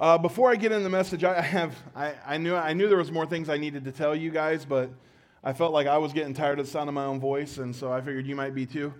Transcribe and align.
Uh, 0.00 0.16
before 0.16 0.48
I 0.48 0.54
get 0.54 0.70
into 0.70 0.84
the 0.84 0.90
message, 0.90 1.24
I 1.24 1.40
have 1.40 1.76
I, 1.94 2.14
I 2.24 2.38
knew 2.38 2.54
I 2.54 2.72
knew 2.72 2.88
there 2.88 2.98
was 2.98 3.10
more 3.10 3.26
things 3.26 3.48
I 3.48 3.56
needed 3.56 3.84
to 3.84 3.92
tell 3.92 4.14
you 4.14 4.30
guys, 4.30 4.64
but 4.64 4.90
I 5.42 5.52
felt 5.52 5.72
like 5.72 5.86
I 5.86 5.98
was 5.98 6.12
getting 6.12 6.34
tired 6.34 6.60
of 6.60 6.66
the 6.66 6.70
sound 6.70 6.88
of 6.88 6.94
my 6.94 7.04
own 7.04 7.18
voice, 7.18 7.58
and 7.58 7.74
so 7.74 7.92
I 7.92 8.00
figured 8.00 8.26
you 8.26 8.36
might 8.36 8.54
be 8.54 8.64
too. 8.64 8.94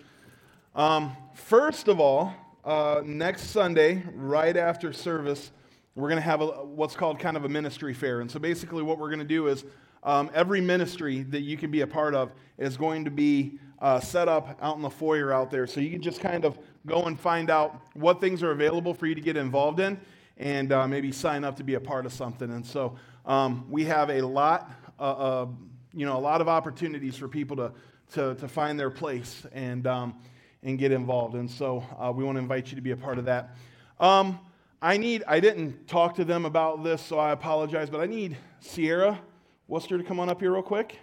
Um, 0.75 1.17
first 1.35 1.87
of 1.89 2.01
all, 2.01 2.33
uh, 2.65 3.03
next 3.05 3.51
Sunday, 3.51 4.03
right 4.15 4.57
after 4.57 4.93
service, 4.93 5.53
we're 5.95 6.09
going 6.09 6.21
to 6.21 6.29
have 6.29 6.41
a, 6.41 6.47
what's 6.47 6.95
called 6.97 7.19
kind 7.19 7.37
of 7.37 7.45
a 7.45 7.49
ministry 7.49 7.95
fair, 7.95 8.21
and 8.21 8.31
so 8.31 8.41
basically 8.41 8.83
what 8.83 8.99
we're 8.99 9.09
going 9.09 9.21
to 9.21 9.25
do 9.25 9.47
is 9.47 9.65
um, 10.03 10.31
every 10.35 10.61
ministry 10.61 11.23
that 11.25 11.43
you 11.43 11.57
can 11.57 11.71
be 11.71 11.83
a 11.83 11.87
part 11.87 12.15
of 12.15 12.33
is 12.57 12.77
going 12.77 13.05
to 13.05 13.11
be 13.11 13.59
uh, 13.81 14.01
set 14.01 14.27
up 14.27 14.59
out 14.61 14.75
in 14.75 14.83
the 14.83 14.91
foyer 14.91 15.33
out 15.33 15.51
there, 15.51 15.69
so 15.69 15.81
you 15.81 15.91
can 15.91 16.03
just 16.03 16.21
kind 16.21 16.45
of 16.45 16.59
go 16.87 17.05
and 17.05 17.21
find 17.21 17.51
out 17.51 17.83
what 17.95 18.21
things 18.21 18.43
are 18.43 18.51
available 18.51 18.95
for 18.95 19.07
you 19.07 19.15
to 19.15 19.21
get 19.21 19.37
involved 19.37 19.79
in 19.79 20.01
and 20.39 20.73
uh, 20.73 20.87
maybe 20.87 21.13
sign 21.13 21.45
up 21.45 21.57
to 21.57 21.65
be 21.65 21.75
a 21.75 21.81
part 21.81 22.07
of 22.07 22.13
something. 22.13 22.51
And 22.51 22.65
so 22.65 22.97
um, 23.27 23.67
we 23.69 23.85
have 23.85 24.09
a 24.11 24.23
lot, 24.23 24.71
uh, 24.99 25.03
uh, 25.03 25.47
you 25.93 26.07
know, 26.07 26.17
a 26.17 26.21
lot 26.21 26.41
of 26.41 26.49
opportunities 26.49 27.17
for 27.17 27.29
people 27.29 27.57
to, 27.57 27.73
to, 28.13 28.35
to 28.37 28.49
find 28.49 28.79
their 28.79 28.91
place 28.91 29.45
and, 29.53 29.87
um, 29.87 30.15
and 30.63 30.79
get 30.79 30.93
involved. 30.93 31.35
And 31.35 31.51
so 31.51 31.85
uh, 31.99 32.13
we 32.13 32.25
want 32.25 32.37
to 32.37 32.41
invite 32.41 32.69
you 32.71 32.77
to 32.77 32.83
be 32.83 32.93
a 32.93 32.97
part 32.97 33.19
of 33.19 33.25
that. 33.25 33.57
Um, 33.99 34.39
I 34.81 34.97
need, 34.97 35.25
I 35.27 35.41
didn't 35.41 35.89
talk 35.89 36.15
to 36.17 36.25
them 36.25 36.45
about 36.45 36.85
this, 36.85 37.03
so 37.03 37.19
I 37.19 37.33
apologize, 37.33 37.91
but 37.91 38.01
I 38.01 38.07
need 38.07 38.37
Sierra 38.61 39.21
Worcester 39.67 39.99
to 39.99 40.05
come 40.05 40.21
on 40.21 40.29
up 40.29 40.41
here 40.41 40.53
real 40.53 40.63
quick. 40.63 40.97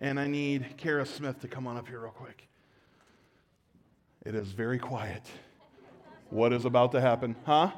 And 0.00 0.18
I 0.18 0.26
need 0.26 0.76
Kara 0.78 1.04
Smith 1.04 1.40
to 1.40 1.48
come 1.48 1.66
on 1.66 1.76
up 1.76 1.86
here 1.86 2.00
real 2.00 2.10
quick. 2.10 2.48
It 4.24 4.34
is 4.34 4.48
very 4.48 4.78
quiet. 4.78 5.22
What 6.30 6.52
is 6.52 6.64
about 6.64 6.92
to 6.92 7.00
happen? 7.00 7.36
Huh? 7.44 7.70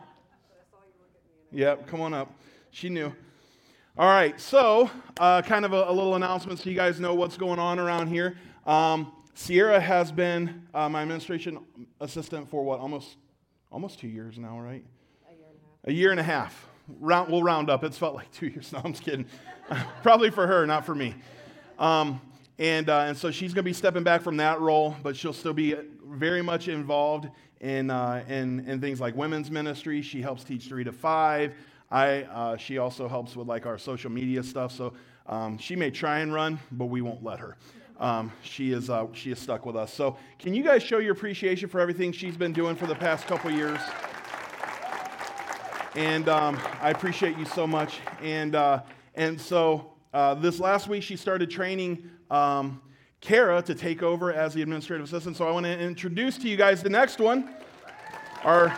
Yep, 1.57 1.87
come 1.87 2.03
on 2.03 2.13
up. 2.13 2.31
She 2.71 2.91
knew. 2.91 3.11
All 3.97 4.07
right, 4.07 4.39
so 4.39 4.91
uh, 5.19 5.41
kind 5.41 5.65
of 5.65 5.73
a, 5.73 5.85
a, 5.85 5.91
little 5.91 6.15
announcement 6.15 6.59
so 6.59 6.69
you 6.69 6.77
guys 6.77 7.01
know 7.01 7.15
what's 7.15 7.39
going 7.39 7.59
on 7.59 7.79
around 7.79 8.09
here. 8.09 8.37
Um, 8.67 9.11
Sierra 9.33 9.81
has 9.81 10.13
been 10.13 10.69
uh, 10.75 10.91
my 10.91 11.01
administration 11.01 11.61
assistant 11.99 12.51
for 12.51 12.63
what, 12.63 12.79
almost, 12.79 13.17
almost 13.73 13.99
two 13.99 14.07
years 14.07 14.37
now, 14.37 14.61
right? 14.61 14.85
A 15.27 15.33
year 15.33 15.41
and 15.41 15.51
a 15.51 15.63
half. 15.63 15.89
A 15.89 15.93
year 15.93 16.11
and 16.11 16.21
a 16.21 16.23
half. 16.23 16.69
Round, 17.01 17.33
we'll 17.33 17.43
round 17.43 17.71
up. 17.71 17.85
It's 17.85 17.97
felt 17.97 18.15
like 18.15 18.31
two 18.33 18.49
years. 18.49 18.71
No, 18.75 18.83
I'm 18.85 18.93
just 18.93 19.03
kidding. 19.03 19.25
Probably 20.03 20.29
for 20.29 20.47
her, 20.47 20.67
not 20.67 20.85
for 20.85 20.95
me. 20.95 21.15
Um, 21.79 22.21
and, 22.59 22.91
uh, 22.91 23.07
and 23.09 23.17
so 23.17 23.31
she's 23.31 23.55
going 23.55 23.65
to 23.65 23.71
be 23.71 23.73
stepping 23.73 24.05
back 24.05 24.21
from 24.21 24.37
that 24.37 24.61
role, 24.61 24.95
but 25.03 25.17
she'll 25.17 25.33
still 25.33 25.55
be 25.55 25.75
very 26.05 26.43
much 26.43 26.69
involved 26.69 27.29
in, 27.61 27.91
uh, 27.91 28.25
in, 28.29 28.61
in 28.69 28.81
things 28.81 29.01
like 29.01 29.17
women's 29.17 29.51
ministry. 29.51 30.03
She 30.03 30.21
helps 30.23 30.45
teach 30.45 30.67
three 30.67 30.85
to 30.85 30.93
five. 30.93 31.55
I, 31.91 32.23
uh, 32.23 32.57
she 32.57 32.79
also 32.79 33.09
helps 33.09 33.37
with 33.37 33.47
like 33.47 33.67
our 33.67 33.79
social 33.79 34.11
media 34.11 34.43
stuff. 34.43 34.73
So 34.73 34.93
um, 35.27 35.59
she 35.59 35.77
may 35.77 35.91
try 35.91 36.21
and 36.21 36.33
run, 36.33 36.59
but 36.73 36.87
we 36.87 37.01
won't 37.01 37.25
let 37.25 37.39
her. 37.39 37.57
Um, 37.99 38.31
she, 38.43 38.73
is, 38.73 38.91
uh, 38.91 39.07
she 39.13 39.31
is 39.31 39.39
stuck 39.39 39.65
with 39.65 39.77
us. 39.77 39.93
So 39.93 40.17
can 40.39 40.53
you 40.53 40.63
guys 40.63 40.83
show 40.83 40.99
your 40.99 41.13
appreciation 41.13 41.69
for 41.69 41.81
everything 41.81 42.13
she's 42.13 42.37
been 42.37 42.53
doing 42.53 42.77
for 42.77 42.87
the 42.87 42.95
past 42.95 43.27
couple 43.27 43.51
years? 43.51 43.81
And 45.95 46.29
um, 46.29 46.59
I 46.83 46.91
appreciate 46.91 47.39
you 47.39 47.47
so 47.47 47.67
much. 47.67 48.01
And, 48.23 48.55
uh, 48.55 48.83
and 49.15 49.41
so 49.41 49.93
uh, 50.13 50.35
this 50.35 50.61
last 50.61 50.89
week, 50.89 51.03
she 51.03 51.17
started 51.17 51.51
training 51.51 52.11
um, 52.31 52.83
Kara 53.27 53.61
to 53.61 53.75
take 53.75 54.05
over 54.05 54.33
as 54.33 54.55
the 54.55 54.63
administrative 54.63 55.05
assistant. 55.05 55.37
So 55.37 55.49
I 55.49 55.51
want 55.51 55.67
to 55.67 55.77
introduce 55.77 56.39
to 56.39 56.49
you 56.49 56.57
guys 56.57 56.81
the 56.81 56.89
next 56.89 57.19
one. 57.19 57.51
Our, 58.45 58.69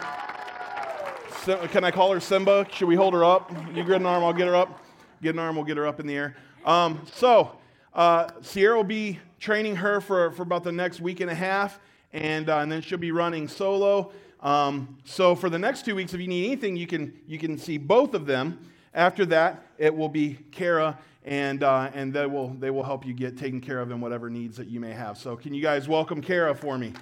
can 1.69 1.85
I 1.85 1.91
call 1.91 2.11
her 2.15 2.19
Simba? 2.19 2.67
Should 2.73 2.89
we 2.89 2.95
hold 2.95 3.13
her 3.13 3.27
up? 3.27 3.53
You 3.75 3.85
get 3.85 3.97
an 3.97 4.07
arm, 4.07 4.25
I'll 4.25 4.33
get 4.33 4.47
her 4.47 4.57
up. 4.57 4.83
Get 5.21 5.35
an 5.35 5.39
arm, 5.39 5.57
we'll 5.57 5.67
get 5.67 5.77
her 5.77 5.87
up 5.87 6.01
in 6.01 6.07
the 6.07 6.17
air. 6.17 6.35
Um, 6.65 7.03
so 7.13 7.59
uh, 7.93 8.31
Sierra 8.41 8.75
will 8.75 8.85
be 8.85 9.21
training 9.39 9.77
her 9.77 10.01
for, 10.01 10.31
for 10.31 10.45
about 10.45 10.65
the 10.65 10.73
next 10.73 11.03
week 11.03 11.21
and 11.21 11.31
a 11.31 11.35
half, 11.35 11.79
and, 12.15 12.49
uh, 12.49 12.61
and 12.61 12.73
then 12.73 12.81
she'll 12.81 12.97
be 12.97 13.13
running 13.13 13.49
solo. 13.49 14.13
Um, 14.41 14.97
so 15.05 15.35
for 15.35 15.51
the 15.51 15.59
next 15.59 15.85
two 15.85 15.95
weeks, 15.95 16.15
if 16.15 16.23
you 16.23 16.27
need 16.27 16.47
anything, 16.47 16.75
you 16.75 16.87
can, 16.87 17.13
you 17.27 17.39
can 17.39 17.59
see 17.59 17.77
both 17.77 18.15
of 18.15 18.25
them. 18.25 18.59
After 18.95 19.27
that, 19.27 19.63
it 19.79 19.95
will 19.95 20.09
be 20.09 20.39
Kara 20.51 20.99
and, 21.25 21.63
uh, 21.63 21.91
and 21.95 22.13
they, 22.13 22.27
will, 22.27 22.49
they 22.55 22.71
will 22.71 22.83
help 22.83 23.07
you 23.07 23.13
get 23.13 23.37
taken 23.37 23.61
care 23.61 23.81
of 23.81 23.91
in 23.91 24.01
whatever 24.01 24.31
needs 24.31 24.57
that 24.57 24.69
you 24.69 24.81
may 24.81 24.93
have. 24.93 25.19
So, 25.19 25.37
can 25.37 25.53
you 25.53 25.63
guys 25.63 25.89
welcome 25.89 26.21
Kara 26.23 26.55
for 26.55 26.79
me? 26.79 26.93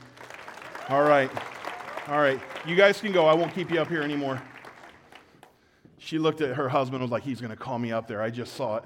All 0.88 1.04
right. 1.04 1.31
All 2.09 2.19
right. 2.19 2.41
You 2.66 2.76
guys 2.76 3.00
can 3.00 3.12
go. 3.12 3.26
I 3.26 3.34
won't 3.34 3.54
keep 3.54 3.70
you 3.70 3.81
up 3.81 3.88
here 3.88 4.03
anymore. 4.03 4.42
She 5.98 6.19
looked 6.19 6.41
at 6.41 6.56
her 6.56 6.69
husband 6.69 6.97
and 6.97 7.03
was 7.03 7.10
like, 7.10 7.22
he's 7.22 7.41
going 7.41 7.50
to 7.50 7.56
call 7.56 7.78
me 7.78 7.92
up 7.92 8.06
there. 8.09 8.20
I 8.22 8.31
just 8.31 8.54
saw 8.54 8.76
it. 8.76 8.84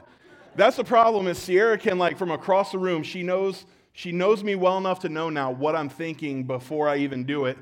That's 0.56 0.76
the 0.76 0.84
problem 0.84 1.26
is 1.26 1.38
Sierra 1.38 1.78
can, 1.78 1.98
like, 1.98 2.18
from 2.18 2.30
across 2.30 2.72
the 2.72 2.78
room, 2.78 3.02
she 3.02 3.22
knows, 3.22 3.66
she 3.92 4.12
knows 4.12 4.42
me 4.42 4.56
well 4.56 4.78
enough 4.78 5.00
to 5.00 5.08
know 5.08 5.30
now 5.30 5.50
what 5.50 5.76
I'm 5.76 5.88
thinking 5.88 6.44
before 6.44 6.88
I 6.88 6.96
even 6.98 7.24
do 7.24 7.46
it. 7.46 7.56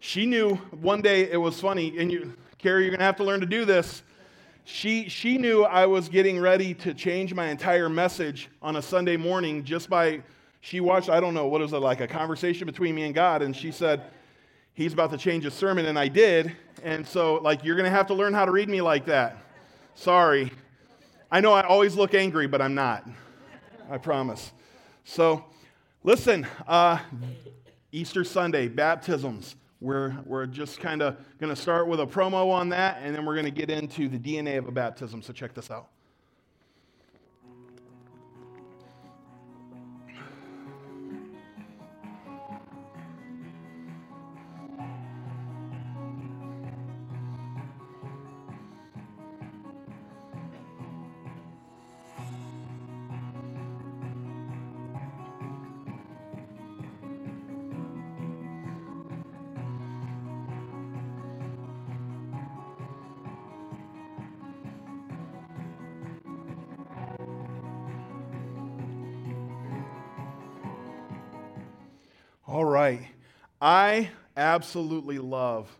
She 0.00 0.26
knew 0.26 0.56
one 0.72 1.00
day 1.00 1.30
it 1.30 1.36
was 1.36 1.60
funny, 1.60 1.96
and 1.98 2.10
you, 2.10 2.34
Kara, 2.58 2.80
you're 2.80 2.90
going 2.90 2.98
to 2.98 3.04
have 3.04 3.16
to 3.16 3.24
learn 3.24 3.40
to 3.40 3.46
do 3.46 3.64
this 3.64 4.02
she, 4.64 5.08
she 5.08 5.36
knew 5.38 5.64
I 5.64 5.86
was 5.86 6.08
getting 6.08 6.40
ready 6.40 6.74
to 6.74 6.94
change 6.94 7.34
my 7.34 7.48
entire 7.48 7.88
message 7.88 8.48
on 8.62 8.76
a 8.76 8.82
Sunday 8.82 9.16
morning 9.16 9.62
just 9.62 9.90
by, 9.90 10.22
she 10.60 10.80
watched, 10.80 11.10
I 11.10 11.20
don't 11.20 11.34
know, 11.34 11.46
what 11.46 11.60
was 11.60 11.72
it, 11.72 11.78
like 11.78 12.00
a 12.00 12.08
conversation 12.08 12.66
between 12.66 12.94
me 12.94 13.04
and 13.04 13.14
God, 13.14 13.42
and 13.42 13.54
she 13.54 13.70
said, 13.70 14.02
He's 14.76 14.92
about 14.92 15.12
to 15.12 15.16
change 15.16 15.44
his 15.44 15.54
sermon, 15.54 15.86
and 15.86 15.96
I 15.96 16.08
did. 16.08 16.56
And 16.82 17.06
so, 17.06 17.36
like, 17.36 17.62
you're 17.62 17.76
going 17.76 17.84
to 17.84 17.96
have 17.96 18.08
to 18.08 18.14
learn 18.14 18.34
how 18.34 18.44
to 18.44 18.50
read 18.50 18.68
me 18.68 18.82
like 18.82 19.06
that. 19.06 19.38
Sorry. 19.94 20.50
I 21.30 21.40
know 21.40 21.52
I 21.52 21.62
always 21.62 21.94
look 21.94 22.12
angry, 22.12 22.48
but 22.48 22.60
I'm 22.60 22.74
not. 22.74 23.08
I 23.88 23.98
promise. 23.98 24.50
So, 25.04 25.44
listen, 26.02 26.44
uh, 26.66 26.98
Easter 27.92 28.24
Sunday, 28.24 28.66
baptisms. 28.66 29.54
We're, 29.84 30.16
we're 30.24 30.46
just 30.46 30.80
kind 30.80 31.02
of 31.02 31.18
going 31.38 31.54
to 31.54 31.60
start 31.60 31.86
with 31.88 32.00
a 32.00 32.06
promo 32.06 32.50
on 32.50 32.70
that, 32.70 33.00
and 33.02 33.14
then 33.14 33.26
we're 33.26 33.34
going 33.34 33.44
to 33.44 33.50
get 33.50 33.68
into 33.68 34.08
the 34.08 34.18
DNA 34.18 34.56
of 34.56 34.66
a 34.66 34.72
baptism. 34.72 35.20
So 35.20 35.34
check 35.34 35.52
this 35.52 35.70
out. 35.70 35.88
Absolutely 74.44 75.18
love 75.18 75.74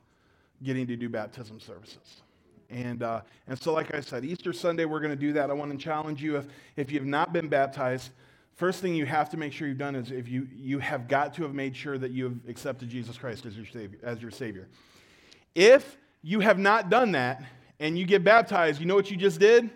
getting 0.63 0.87
to 0.87 0.97
do 0.97 1.09
baptism 1.09 1.61
services. 1.61 2.23
And, 2.71 3.03
uh, 3.03 3.21
and 3.47 3.61
so, 3.61 3.73
like 3.75 3.95
I 3.95 4.01
said, 4.01 4.25
Easter 4.25 4.53
Sunday, 4.53 4.87
we're 4.87 5.01
going 5.01 5.11
to 5.11 5.17
do 5.17 5.35
that. 5.35 5.51
I 5.51 5.53
want 5.53 5.71
to 5.71 5.77
challenge 5.77 6.23
you 6.23 6.37
if, 6.39 6.47
if 6.77 6.91
you've 6.91 7.05
not 7.05 7.33
been 7.33 7.49
baptized, 7.49 8.11
first 8.57 8.81
thing 8.81 8.95
you 8.95 9.05
have 9.05 9.29
to 9.31 9.37
make 9.37 9.53
sure 9.53 9.69
you've 9.69 9.79
done 9.79 9.95
is 9.95 10.11
if 10.11 10.29
you, 10.29 10.49
you 10.57 10.79
have 10.79 11.07
got 11.07 11.35
to 11.35 11.43
have 11.43 11.55
made 11.55 11.77
sure 11.77 11.99
that 11.99 12.11
you 12.11 12.25
have 12.25 12.37
accepted 12.49 12.89
Jesus 12.89 13.19
Christ 13.19 13.45
as 13.45 13.55
your, 13.55 13.67
savior, 13.67 13.99
as 14.03 14.23
your 14.23 14.31
Savior. 14.31 14.67
If 15.55 15.99
you 16.23 16.41
have 16.41 16.59
not 16.59 16.89
done 16.89 17.13
that 17.13 17.45
and 17.79 17.99
you 17.99 18.07
get 18.07 18.25
baptized, 18.25 18.81
you 18.81 18.87
know 18.87 18.95
what 18.95 19.11
you 19.11 19.17
just 19.19 19.39
did? 19.39 19.71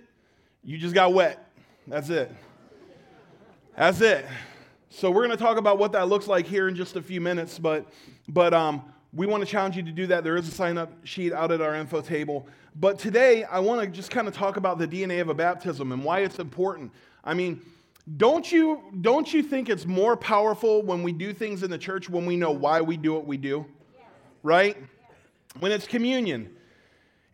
You 0.65 0.79
just 0.79 0.95
got 0.95 1.12
wet. 1.12 1.53
That's 1.87 2.09
it. 2.09 2.33
That's 3.77 4.01
it. 4.01 4.25
So 4.89 5.11
we're 5.11 5.27
going 5.27 5.37
to 5.37 5.45
talk 5.45 5.59
about 5.59 5.79
what 5.79 5.93
that 5.93 6.09
looks 6.09 6.27
like 6.27 6.47
here 6.47 6.69
in 6.69 6.75
just 6.75 6.97
a 6.97 7.03
few 7.03 7.21
minutes, 7.21 7.59
but, 7.59 7.87
but 8.29 8.53
um, 8.53 8.83
we 9.13 9.27
want 9.27 9.45
to 9.45 9.51
challenge 9.51 9.77
you 9.77 9.83
to 9.83 9.91
do 9.93 10.07
that. 10.09 10.23
There 10.23 10.37
is 10.37 10.47
a 10.47 10.51
sign 10.51 10.77
up 10.77 10.93
sheet 11.05 11.33
out 11.33 11.51
at 11.51 11.61
our 11.61 11.75
info 11.75 12.01
table. 12.01 12.47
But 12.77 12.99
today, 12.99 13.45
I 13.45 13.59
want 13.59 13.81
to 13.81 13.87
just 13.87 14.11
kind 14.11 14.29
of 14.29 14.35
talk 14.35 14.57
about 14.57 14.79
the 14.79 14.87
DNA 14.87 15.21
of 15.21 15.29
a 15.29 15.35
baptism 15.35 15.93
and 15.93 16.05
why 16.05 16.21
it's 16.21 16.39
important. 16.39 16.93
I 17.25 17.35
mean, 17.35 17.63
don't 18.17 18.51
you, 18.51 18.83
don't 19.01 19.33
you 19.33 19.43
think 19.43 19.69
it's 19.69 19.87
more 19.87 20.17
powerful 20.17 20.83
when 20.83 21.03
we 21.03 21.13
do 21.13 21.33
things 21.33 21.63
in 21.63 21.71
the 21.71 21.79
church 21.79 22.09
when 22.09 22.27
we 22.27 22.37
know 22.37 22.53
why 22.53 22.81
we 22.81 22.97
do 22.97 23.15
what 23.15 23.27
we 23.27 23.37
do? 23.37 23.67
Right? 24.43 24.77
When 25.59 25.73
it's 25.73 25.87
communion. 25.87 26.55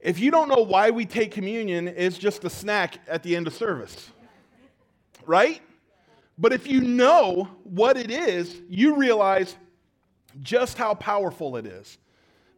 If 0.00 0.18
you 0.18 0.30
don't 0.30 0.48
know 0.48 0.62
why 0.62 0.90
we 0.90 1.06
take 1.06 1.32
communion, 1.32 1.88
it's 1.88 2.18
just 2.18 2.44
a 2.44 2.50
snack 2.50 2.98
at 3.08 3.22
the 3.22 3.34
end 3.34 3.46
of 3.46 3.54
service. 3.54 4.10
Right? 5.26 5.60
But 6.38 6.52
if 6.52 6.66
you 6.66 6.80
know 6.80 7.48
what 7.64 7.96
it 7.96 8.10
is, 8.10 8.60
you 8.68 8.96
realize 8.96 9.56
just 10.42 10.78
how 10.78 10.94
powerful 10.94 11.56
it 11.56 11.66
is. 11.66 11.98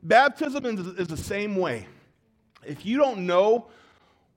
Baptism 0.02 0.64
is, 0.98 1.08
the 1.08 1.16
same 1.16 1.56
way. 1.56 1.86
if 2.64 2.84
you 2.86 2.98
don't 2.98 3.26
know 3.26 3.68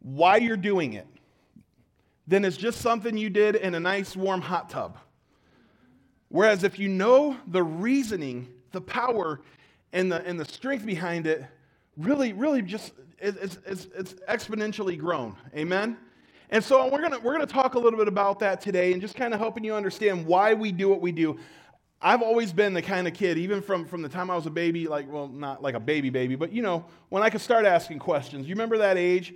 why 0.01 0.38
you're 0.38 0.57
doing 0.57 0.94
it, 0.94 1.07
then 2.27 2.45
it's 2.45 2.57
just 2.57 2.81
something 2.81 3.18
you 3.18 3.30
did 3.30 3.56
in 3.56 3.75
a 3.75 3.80
nice 3.80 4.15
warm 4.15 4.41
hot 4.41 4.69
tub. 4.69 4.97
Whereas 6.30 6.63
if 6.63 6.77
you 6.77 6.88
know 6.88 7.38
the 7.47 7.63
reasoning, 7.63 8.47
the 8.71 8.81
power, 8.81 9.42
and 9.94 10.12
the, 10.12 10.25
and 10.25 10.39
the 10.39 10.45
strength 10.45 10.85
behind 10.85 11.25
it, 11.25 11.44
really, 11.97 12.33
really 12.33 12.62
just 12.62 12.94
it's, 13.21 13.57
it's, 13.65 13.88
it's 13.95 14.13
exponentially 14.30 14.97
grown. 14.97 15.35
Amen? 15.56 15.97
And 16.51 16.63
so 16.63 16.89
we're 16.89 17.00
going 17.00 17.12
to 17.12 17.19
we're 17.19 17.33
gonna 17.33 17.45
talk 17.45 17.75
a 17.75 17.80
little 17.80 18.00
bit 18.00 18.07
about 18.07 18.39
that 18.39 18.62
today 18.62 18.94
and 18.94 19.01
just 19.01 19.15
kind 19.15 19.33
of 19.33 19.39
helping 19.39 19.63
you 19.63 19.74
understand 19.75 20.25
why 20.25 20.53
we 20.53 20.71
do 20.71 20.89
what 20.89 21.01
we 21.01 21.12
do. 21.12 21.38
I've 22.01 22.22
always 22.22 22.54
been 22.54 22.74
the 22.74 22.81
kind 22.81 23.07
of 23.07 23.13
kid, 23.13 23.38
even 23.38 23.62
from, 23.62 23.86
from 23.86 24.01
the 24.01 24.10
time 24.10 24.30
I 24.31 24.36
was 24.36 24.46
a 24.46 24.51
baby, 24.51 24.88
like, 24.88 25.12
well, 25.12 25.28
not 25.28 25.62
like 25.62 25.75
a 25.75 25.80
baby 25.81 26.10
baby, 26.10 26.36
but 26.36 26.54
you 26.54 26.62
know, 26.62 26.86
when 27.10 27.24
I 27.24 27.30
could 27.30 27.42
start 27.42 27.66
asking 27.66 28.00
questions. 28.00 28.48
You 28.48 28.56
remember 28.56 28.78
that 28.78 28.98
age 28.98 29.34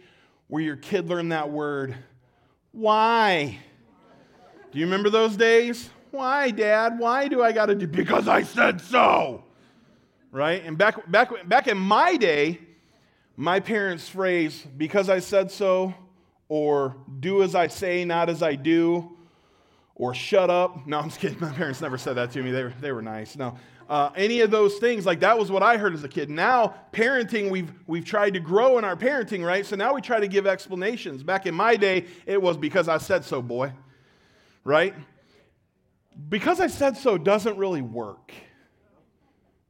where 0.47 0.63
your 0.63 0.77
kid 0.77 1.09
learned 1.09 1.33
that 1.33 1.49
word? 1.49 1.95
Why? 2.71 3.59
Do 4.71 4.79
you 4.79 4.85
remember 4.85 5.09
those 5.09 5.35
days? 5.35 5.89
Why, 6.11 6.51
Dad? 6.51 6.99
Why 6.99 7.27
do 7.27 7.43
I 7.43 7.51
got 7.51 7.65
to 7.65 7.75
do? 7.75 7.87
Because 7.87 8.27
I 8.27 8.43
said 8.43 8.79
so. 8.79 9.43
Right? 10.31 10.63
And 10.63 10.77
back, 10.77 11.11
back, 11.11 11.47
back 11.47 11.67
in 11.67 11.77
my 11.77 12.17
day, 12.17 12.59
my 13.35 13.59
parents' 13.59 14.07
phrase, 14.07 14.65
because 14.77 15.09
I 15.09 15.19
said 15.19 15.51
so, 15.51 15.93
or 16.47 16.95
do 17.19 17.43
as 17.43 17.55
I 17.55 17.67
say, 17.67 18.05
not 18.05 18.29
as 18.29 18.41
I 18.41 18.55
do, 18.55 19.12
or 19.95 20.13
shut 20.13 20.49
up. 20.49 20.87
No, 20.87 20.99
I'm 20.99 21.09
just 21.09 21.19
kidding. 21.19 21.39
My 21.41 21.51
parents 21.51 21.81
never 21.81 21.97
said 21.97 22.13
that 22.13 22.31
to 22.31 22.43
me. 22.43 22.51
They 22.51 22.63
were, 22.63 22.73
they 22.81 22.91
were 22.91 23.01
nice. 23.01 23.35
No. 23.35 23.57
Uh, 23.89 24.09
any 24.15 24.41
of 24.41 24.49
those 24.49 24.77
things, 24.77 25.05
like 25.05 25.19
that 25.19 25.37
was 25.37 25.51
what 25.51 25.61
I 25.61 25.77
heard 25.77 25.93
as 25.93 26.03
a 26.03 26.07
kid. 26.07 26.29
Now, 26.29 26.75
parenting, 26.93 27.51
we've, 27.51 27.71
we've 27.85 28.05
tried 28.05 28.33
to 28.33 28.39
grow 28.39 28.77
in 28.77 28.85
our 28.85 28.95
parenting, 28.95 29.45
right? 29.45 29.65
So 29.65 29.75
now 29.75 29.93
we 29.93 30.01
try 30.01 30.19
to 30.19 30.27
give 30.27 30.47
explanations. 30.47 31.21
Back 31.21 31.45
in 31.45 31.53
my 31.53 31.75
day, 31.75 32.05
it 32.25 32.41
was 32.41 32.57
because 32.57 32.87
I 32.87 32.97
said 32.97 33.25
so, 33.25 33.41
boy, 33.41 33.73
right? 34.63 34.95
Because 36.29 36.59
I 36.59 36.67
said 36.67 36.95
so 36.95 37.17
doesn't 37.17 37.57
really 37.57 37.81
work, 37.81 38.31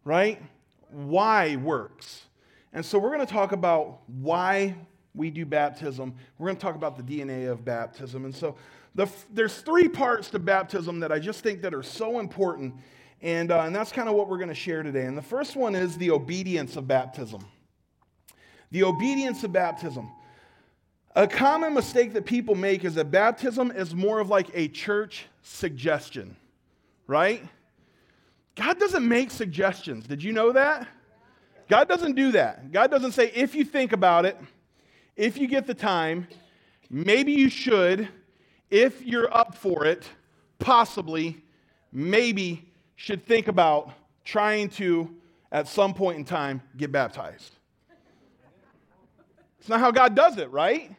right? 0.03 0.41
Why 0.91 1.55
works. 1.55 2.23
And 2.71 2.85
so 2.85 2.99
we're 2.99 3.13
going 3.13 3.25
to 3.25 3.33
talk 3.33 3.51
about 3.51 4.01
why 4.07 4.75
we 5.15 5.29
do 5.29 5.45
baptism. 5.45 6.15
We're 6.37 6.47
going 6.47 6.57
to 6.57 6.61
talk 6.61 6.75
about 6.75 6.97
the 6.97 7.03
DNA 7.03 7.51
of 7.51 7.63
baptism. 7.63 8.25
And 8.25 8.35
so 8.35 8.55
the, 8.95 9.07
there's 9.31 9.55
three 9.55 9.87
parts 9.87 10.29
to 10.31 10.39
baptism 10.39 10.99
that 11.01 11.11
I 11.11 11.19
just 11.19 11.41
think 11.41 11.61
that 11.61 11.73
are 11.73 11.83
so 11.83 12.19
important, 12.19 12.75
and, 13.21 13.51
uh, 13.51 13.61
and 13.61 13.75
that's 13.75 13.91
kind 13.91 14.09
of 14.09 14.15
what 14.15 14.29
we're 14.29 14.37
going 14.37 14.49
to 14.49 14.55
share 14.55 14.83
today. 14.83 15.05
And 15.05 15.17
the 15.17 15.21
first 15.21 15.55
one 15.55 15.75
is 15.75 15.97
the 15.97 16.11
obedience 16.11 16.75
of 16.75 16.87
baptism. 16.87 17.45
The 18.71 18.83
obedience 18.83 19.43
of 19.43 19.53
baptism. 19.53 20.09
A 21.15 21.27
common 21.27 21.75
mistake 21.75 22.13
that 22.13 22.25
people 22.25 22.55
make 22.55 22.83
is 22.83 22.95
that 22.95 23.11
baptism 23.11 23.71
is 23.71 23.93
more 23.93 24.19
of 24.19 24.29
like 24.29 24.49
a 24.55 24.67
church 24.67 25.27
suggestion, 25.43 26.35
right? 27.05 27.43
God 28.55 28.79
doesn't 28.79 29.07
make 29.07 29.29
suggestions. 29.29 30.07
Did 30.07 30.23
you 30.23 30.33
know 30.33 30.51
that? 30.53 30.87
God 31.69 31.87
doesn't 31.87 32.15
do 32.15 32.31
that. 32.31 32.71
God 32.71 32.89
doesn't 32.91 33.13
say, 33.13 33.31
if 33.33 33.55
you 33.55 33.63
think 33.63 33.93
about 33.93 34.25
it, 34.25 34.37
if 35.15 35.37
you 35.37 35.47
get 35.47 35.67
the 35.67 35.73
time, 35.73 36.27
maybe 36.89 37.31
you 37.31 37.49
should, 37.49 38.07
if 38.69 39.03
you're 39.03 39.35
up 39.35 39.55
for 39.55 39.85
it, 39.85 40.07
possibly, 40.59 41.43
maybe 41.91 42.71
should 42.95 43.25
think 43.25 43.47
about 43.47 43.91
trying 44.23 44.69
to, 44.69 45.13
at 45.51 45.67
some 45.67 45.93
point 45.93 46.17
in 46.17 46.25
time, 46.25 46.61
get 46.77 46.91
baptized. 46.91 47.53
It's 49.59 49.69
not 49.69 49.79
how 49.79 49.91
God 49.91 50.15
does 50.15 50.37
it, 50.37 50.51
right? 50.51 50.91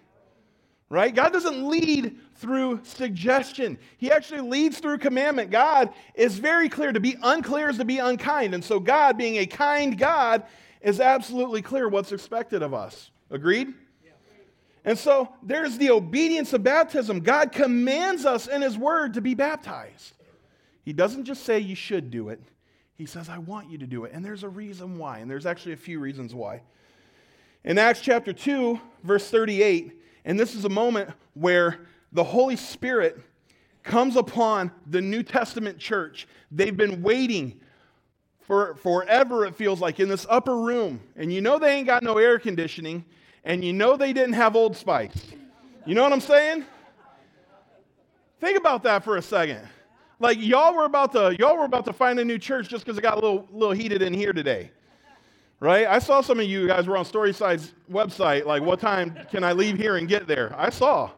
Right? 0.88 1.14
God 1.14 1.32
doesn't 1.32 1.68
lead 1.68 2.18
through 2.36 2.80
suggestion. 2.84 3.78
He 3.98 4.10
actually 4.12 4.42
leads 4.42 4.78
through 4.78 4.98
commandment. 4.98 5.50
God 5.50 5.92
is 6.14 6.38
very 6.38 6.68
clear. 6.68 6.92
To 6.92 7.00
be 7.00 7.16
unclear 7.22 7.68
is 7.68 7.78
to 7.78 7.84
be 7.84 7.98
unkind. 7.98 8.54
And 8.54 8.62
so, 8.64 8.78
God, 8.78 9.18
being 9.18 9.36
a 9.38 9.46
kind 9.46 9.98
God, 9.98 10.44
is 10.80 11.00
absolutely 11.00 11.62
clear 11.62 11.88
what's 11.88 12.12
expected 12.12 12.62
of 12.62 12.74
us. 12.74 13.10
Agreed? 13.30 13.74
And 14.84 14.98
so 14.98 15.30
there's 15.42 15.78
the 15.78 15.90
obedience 15.90 16.52
of 16.52 16.62
baptism. 16.62 17.20
God 17.20 17.52
commands 17.52 18.26
us 18.26 18.46
in 18.46 18.60
His 18.60 18.76
Word 18.76 19.14
to 19.14 19.20
be 19.20 19.34
baptized. 19.34 20.12
He 20.84 20.92
doesn't 20.92 21.24
just 21.24 21.44
say 21.44 21.58
you 21.58 21.74
should 21.74 22.10
do 22.10 22.28
it, 22.28 22.42
He 22.96 23.06
says, 23.06 23.28
I 23.28 23.38
want 23.38 23.70
you 23.70 23.78
to 23.78 23.86
do 23.86 24.04
it. 24.04 24.12
And 24.12 24.24
there's 24.24 24.42
a 24.42 24.48
reason 24.48 24.98
why. 24.98 25.18
And 25.18 25.30
there's 25.30 25.46
actually 25.46 25.72
a 25.72 25.78
few 25.78 25.98
reasons 25.98 26.34
why. 26.34 26.62
In 27.64 27.78
Acts 27.78 28.02
chapter 28.02 28.32
2, 28.34 28.78
verse 29.02 29.30
38, 29.30 29.98
and 30.26 30.38
this 30.38 30.54
is 30.54 30.66
a 30.66 30.68
moment 30.68 31.10
where 31.32 31.80
the 32.12 32.24
Holy 32.24 32.56
Spirit 32.56 33.18
comes 33.82 34.16
upon 34.16 34.70
the 34.86 35.00
New 35.00 35.22
Testament 35.22 35.78
church. 35.78 36.28
They've 36.50 36.76
been 36.76 37.02
waiting 37.02 37.60
for 38.40 38.74
forever, 38.76 39.46
it 39.46 39.54
feels 39.54 39.80
like, 39.80 39.98
in 40.00 40.08
this 40.08 40.26
upper 40.28 40.58
room. 40.58 41.00
And 41.16 41.32
you 41.32 41.40
know 41.40 41.58
they 41.58 41.74
ain't 41.74 41.86
got 41.86 42.02
no 42.02 42.18
air 42.18 42.38
conditioning 42.38 43.04
and 43.44 43.64
you 43.64 43.72
know 43.72 43.96
they 43.96 44.12
didn't 44.12 44.34
have 44.34 44.56
Old 44.56 44.76
Spice. 44.76 45.32
You 45.86 45.94
know 45.94 46.02
what 46.02 46.12
I'm 46.12 46.20
saying? 46.20 46.64
Think 48.40 48.58
about 48.58 48.82
that 48.84 49.04
for 49.04 49.16
a 49.16 49.22
second. 49.22 49.60
Like 50.18 50.38
y'all 50.40 50.74
were 50.74 50.84
about 50.84 51.12
to 51.12 51.36
y'all 51.38 51.56
were 51.56 51.64
about 51.64 51.84
to 51.86 51.92
find 51.92 52.18
a 52.18 52.24
new 52.24 52.38
church 52.38 52.68
just 52.68 52.84
because 52.84 52.98
it 52.98 53.02
got 53.02 53.14
a 53.14 53.20
little 53.20 53.48
little 53.52 53.74
heated 53.74 54.02
in 54.02 54.14
here 54.14 54.32
today. 54.32 54.70
Right? 55.60 55.86
I 55.86 55.98
saw 55.98 56.20
some 56.20 56.40
of 56.40 56.46
you 56.46 56.66
guys 56.66 56.86
were 56.86 56.96
on 56.96 57.04
Storyside's 57.04 57.72
website, 57.90 58.44
like 58.44 58.62
what 58.62 58.80
time 58.80 59.18
can 59.30 59.44
I 59.44 59.52
leave 59.52 59.76
here 59.76 59.96
and 59.96 60.08
get 60.08 60.26
there? 60.26 60.54
I 60.56 60.70
saw. 60.70 61.10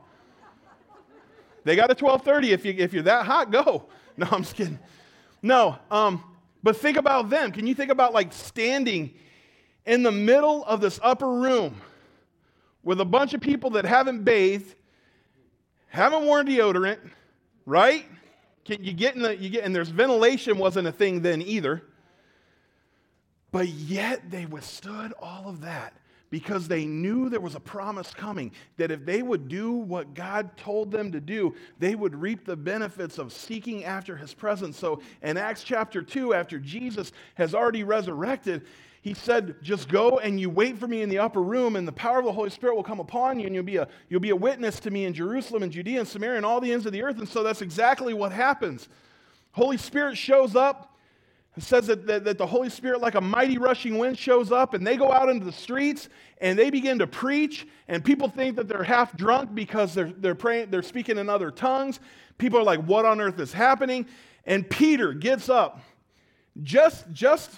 They 1.64 1.75
got 1.75 1.90
a 1.90 1.99
1230. 1.99 2.52
If 2.52 2.64
you 2.64 2.75
if 2.76 2.93
you're 2.93 3.02
that 3.05 3.26
hot, 3.26 3.50
go. 3.50 3.87
No, 4.19 4.26
I'm 4.32 4.44
just 4.44 4.56
kidding. 4.56 4.79
No, 5.43 5.76
um, 5.90 6.25
but 6.62 6.75
think 6.79 6.96
about 6.96 7.29
them. 7.29 7.52
Can 7.52 7.67
you 7.67 7.75
think 7.75 7.90
about 7.90 8.14
like 8.14 8.32
standing 8.32 9.12
in 9.84 10.02
the 10.02 10.11
middle 10.11 10.64
of 10.64 10.81
this 10.81 10.99
upper 11.02 11.31
room? 11.31 11.76
With 12.86 13.00
a 13.00 13.04
bunch 13.04 13.34
of 13.34 13.40
people 13.40 13.70
that 13.70 13.84
haven't 13.84 14.22
bathed, 14.22 14.72
haven't 15.88 16.24
worn 16.24 16.46
deodorant, 16.46 17.00
right? 17.66 18.06
Can 18.64 18.84
You 18.84 18.93
get 18.93 19.16
in 19.16 19.22
the, 19.22 19.36
you 19.36 19.50
get, 19.50 19.64
and 19.64 19.74
there's 19.74 19.88
ventilation 19.88 20.56
wasn't 20.56 20.86
a 20.86 20.93
thing 20.93 21.20
then 21.20 21.43
either. 21.43 21.82
But 23.50 23.66
yet 23.66 24.31
they 24.31 24.46
withstood 24.46 25.12
all 25.19 25.48
of 25.48 25.62
that 25.62 25.94
because 26.31 26.69
they 26.69 26.86
knew 26.86 27.28
there 27.28 27.40
was 27.40 27.56
a 27.56 27.60
promise 27.60 28.14
coming 28.14 28.52
that 28.76 28.93
if 28.93 29.05
they 29.05 29.20
would 29.20 29.48
do 29.48 29.72
what 29.72 30.14
God 30.14 30.56
told 30.56 30.93
them 30.93 31.10
to 31.10 31.20
do, 31.20 31.56
they 31.81 31.96
would 31.96 32.14
reap 32.14 32.44
the 32.44 32.56
benefits 32.56 33.19
of 33.19 33.32
seeking 33.32 33.84
after 33.84 34.16
his 34.16 34.32
presence. 34.32 34.78
So 34.78 35.02
in 35.22 35.36
Acts 35.36 35.64
chapter 35.64 36.02
2, 36.02 36.34
after 36.34 36.60
Jesus 36.60 37.10
has 37.34 37.52
already 37.52 37.82
resurrected, 37.82 38.64
he 39.06 39.15
said, 39.15 39.55
just 39.63 39.89
go 39.89 40.19
and 40.19 40.41
you 40.41 40.51
wait 40.51 40.77
for 40.79 40.89
me 40.89 41.01
in 41.01 41.08
the 41.08 41.20
upper 41.20 41.41
room, 41.41 41.77
and 41.77 41.86
the 41.86 41.93
power 41.93 42.19
of 42.19 42.25
the 42.25 42.32
Holy 42.32 42.51
Spirit 42.51 42.75
will 42.75 42.82
come 42.82 42.98
upon 42.98 43.39
you, 43.39 43.46
and 43.46 43.55
you'll 43.55 43.63
be 43.63 43.77
a, 43.77 43.86
you'll 44.08 44.19
be 44.19 44.31
a 44.31 44.36
witness 44.36 44.81
to 44.81 44.91
me 44.91 45.05
in 45.05 45.15
Jerusalem 45.15 45.63
and 45.63 45.70
Judea 45.70 46.01
and 46.01 46.08
Samaria 46.08 46.39
and 46.39 46.44
all 46.44 46.60
the 46.60 46.72
ends 46.72 46.86
of 46.86 46.93
the 46.93 47.05
earth. 47.05 47.17
And 47.19 47.29
so 47.29 47.44
that's 47.44 47.63
exactly 47.63 48.15
what 48.15 48.32
happens. 48.32 48.89
Holy 49.53 49.77
Spirit 49.77 50.19
shows 50.19 50.56
up. 50.56 50.98
It 51.56 51.63
says 51.63 51.86
that, 51.86 52.05
that, 52.08 52.25
that 52.25 52.36
the 52.36 52.46
Holy 52.48 52.69
Spirit, 52.69 53.01
like 53.01 53.15
a 53.15 53.20
mighty 53.20 53.58
rushing 53.58 53.96
wind, 53.96 54.19
shows 54.19 54.51
up, 54.51 54.75
and 54.75 54.84
they 54.84 54.96
go 54.96 55.13
out 55.13 55.29
into 55.29 55.46
the 55.46 55.53
streets 55.53 56.08
and 56.41 56.58
they 56.58 56.70
begin 56.70 56.98
to 56.98 57.06
preach. 57.06 57.65
And 57.86 58.05
people 58.05 58.29
think 58.29 58.56
that 58.56 58.67
they're 58.67 58.82
half 58.82 59.17
drunk 59.17 59.55
because 59.55 59.94
they're, 59.94 60.13
they're 60.19 60.34
praying, 60.34 60.70
they're 60.70 60.82
speaking 60.82 61.17
in 61.17 61.29
other 61.29 61.53
tongues. 61.53 62.01
People 62.39 62.58
are 62.58 62.65
like, 62.65 62.81
what 62.81 63.05
on 63.05 63.20
earth 63.20 63.39
is 63.39 63.53
happening? 63.53 64.05
And 64.46 64.69
Peter 64.69 65.13
gets 65.13 65.48
up 65.48 65.81
just, 66.65 67.08
just 67.13 67.53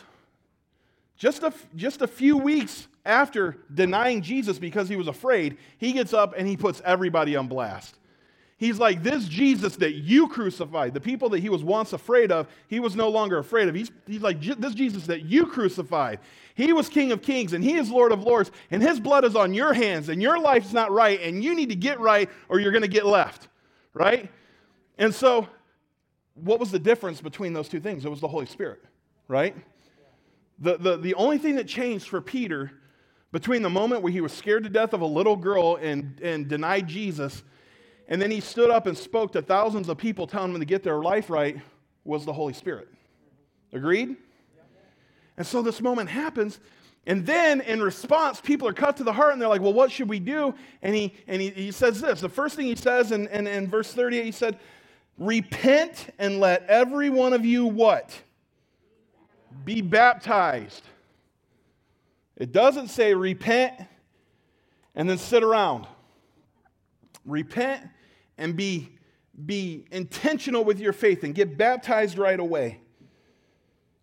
just 1.18 1.42
a, 1.42 1.52
just 1.75 2.00
a 2.00 2.06
few 2.06 2.37
weeks 2.37 2.87
after 3.04 3.56
denying 3.75 4.22
Jesus 4.22 4.58
because 4.58 4.88
he 4.88 4.96
was 4.96 5.08
afraid, 5.08 5.58
he 5.78 5.92
gets 5.92 6.14
up 6.14 6.34
and 6.37 6.46
he 6.46 6.56
puts 6.56 6.80
everybody 6.84 7.34
on 7.37 7.48
blast. 7.48 7.98
He's 8.56 8.78
like, 8.78 9.02
This 9.02 9.26
Jesus 9.28 9.76
that 9.76 9.94
you 9.94 10.28
crucified, 10.28 10.94
the 10.94 11.00
people 11.00 11.28
that 11.30 11.40
he 11.40 11.48
was 11.48 11.62
once 11.62 11.92
afraid 11.92 12.32
of, 12.32 12.48
he 12.68 12.80
was 12.80 12.96
no 12.96 13.08
longer 13.08 13.38
afraid 13.38 13.68
of. 13.68 13.75
He's, 13.75 13.90
he's 14.06 14.22
like, 14.22 14.40
This 14.40 14.75
Jesus 14.75 15.06
that 15.06 15.22
you 15.22 15.46
crucified, 15.46 16.20
he 16.54 16.72
was 16.72 16.88
King 16.88 17.12
of 17.12 17.22
Kings 17.22 17.52
and 17.52 17.62
he 17.62 17.75
is 17.75 17.90
Lord 17.90 18.12
of 18.12 18.22
Lords, 18.22 18.50
and 18.70 18.82
his 18.82 19.00
blood 19.00 19.25
is 19.25 19.37
on 19.37 19.54
your 19.54 19.72
hands, 19.72 20.08
and 20.08 20.20
your 20.22 20.40
life's 20.40 20.72
not 20.72 20.90
right, 20.90 21.20
and 21.22 21.42
you 21.42 21.54
need 21.54 21.68
to 21.68 21.76
get 21.76 22.00
right 22.00 22.28
or 22.48 22.60
you're 22.60 22.72
going 22.72 22.82
to 22.82 22.88
get 22.88 23.06
left, 23.06 23.48
right? 23.94 24.30
And 24.98 25.14
so, 25.14 25.48
what 26.34 26.60
was 26.60 26.70
the 26.70 26.78
difference 26.78 27.20
between 27.20 27.52
those 27.52 27.68
two 27.68 27.80
things? 27.80 28.04
It 28.04 28.08
was 28.08 28.20
the 28.20 28.28
Holy 28.28 28.46
Spirit, 28.46 28.82
right? 29.28 29.56
The, 30.61 30.77
the, 30.77 30.97
the 30.97 31.15
only 31.15 31.38
thing 31.38 31.57
that 31.57 31.69
changed 31.69 32.09
for 32.09 32.21
Peter 32.21 32.73
between 33.31 33.62
the 33.62 33.71
moment 33.71 34.03
where 34.03 34.12
he 34.12 34.21
was 34.21 34.33
scared 34.33 34.65
to 34.65 34.71
death 34.71 34.93
of 34.93 35.03
a 35.03 35.07
little 35.07 35.37
girl 35.37 35.77
and, 35.77 36.19
and 36.21 36.49
denied 36.49 36.88
Jesus, 36.88 37.43
and 38.09 38.21
then 38.21 38.31
he 38.31 38.41
stood 38.41 38.71
up 38.71 38.87
and 38.87 38.97
spoke 38.97 39.33
to 39.33 39.43
thousands 39.43 39.88
of 39.88 39.99
people 39.99 40.27
telling 40.27 40.53
them 40.53 40.61
to 40.61 40.67
get 40.67 40.83
their 40.83 41.00
life 41.00 41.29
right, 41.29 41.59
was 42.05 42.25
the 42.25 42.33
Holy 42.33 42.55
Spirit. 42.55 42.88
Agreed? 43.73 44.17
And 45.37 45.47
so 45.47 45.62
this 45.62 45.81
moment 45.81 46.09
happens, 46.09 46.59
And 47.07 47.25
then 47.25 47.61
in 47.61 47.81
response, 47.83 48.41
people 48.41 48.67
are 48.67 48.73
cut 48.73 48.97
to 48.97 49.05
the 49.05 49.12
heart 49.12 49.33
and 49.33 49.41
they're 49.41 49.49
like, 49.49 49.61
well, 49.61 49.73
what 49.73 49.91
should 49.91 50.09
we 50.09 50.19
do? 50.19 50.55
And 50.83 50.95
he, 50.95 51.15
and 51.27 51.41
he, 51.41 51.50
he 51.50 51.71
says 51.71 52.00
this. 52.00 52.21
The 52.21 52.29
first 52.29 52.57
thing 52.57 52.67
he 52.67 52.75
says 52.77 53.12
in, 53.12 53.29
in, 53.29 53.47
in 53.47 53.69
verse 53.69 53.93
38, 53.93 54.25
he 54.25 54.33
said, 54.33 54.59
Repent 55.17 56.15
and 56.19 56.38
let 56.38 56.65
every 56.67 57.11
one 57.11 57.33
of 57.33 57.45
you 57.45 57.67
what? 57.67 58.15
Be 59.65 59.81
baptized. 59.81 60.83
It 62.37 62.53
doesn't 62.53 62.88
say 62.88 63.15
repent 63.15 63.75
and 64.95 65.09
then 65.09 65.19
sit 65.19 65.43
around. 65.43 65.87
Repent 67.25 67.85
and 68.38 68.57
be, 68.57 68.91
be 69.45 69.85
intentional 69.91 70.65
with 70.65 70.81
your 70.81 70.93
faith 70.93 71.25
and 71.25 71.35
get 71.35 71.59
baptized 71.59 72.19
right 72.19 72.38
away. 72.38 72.81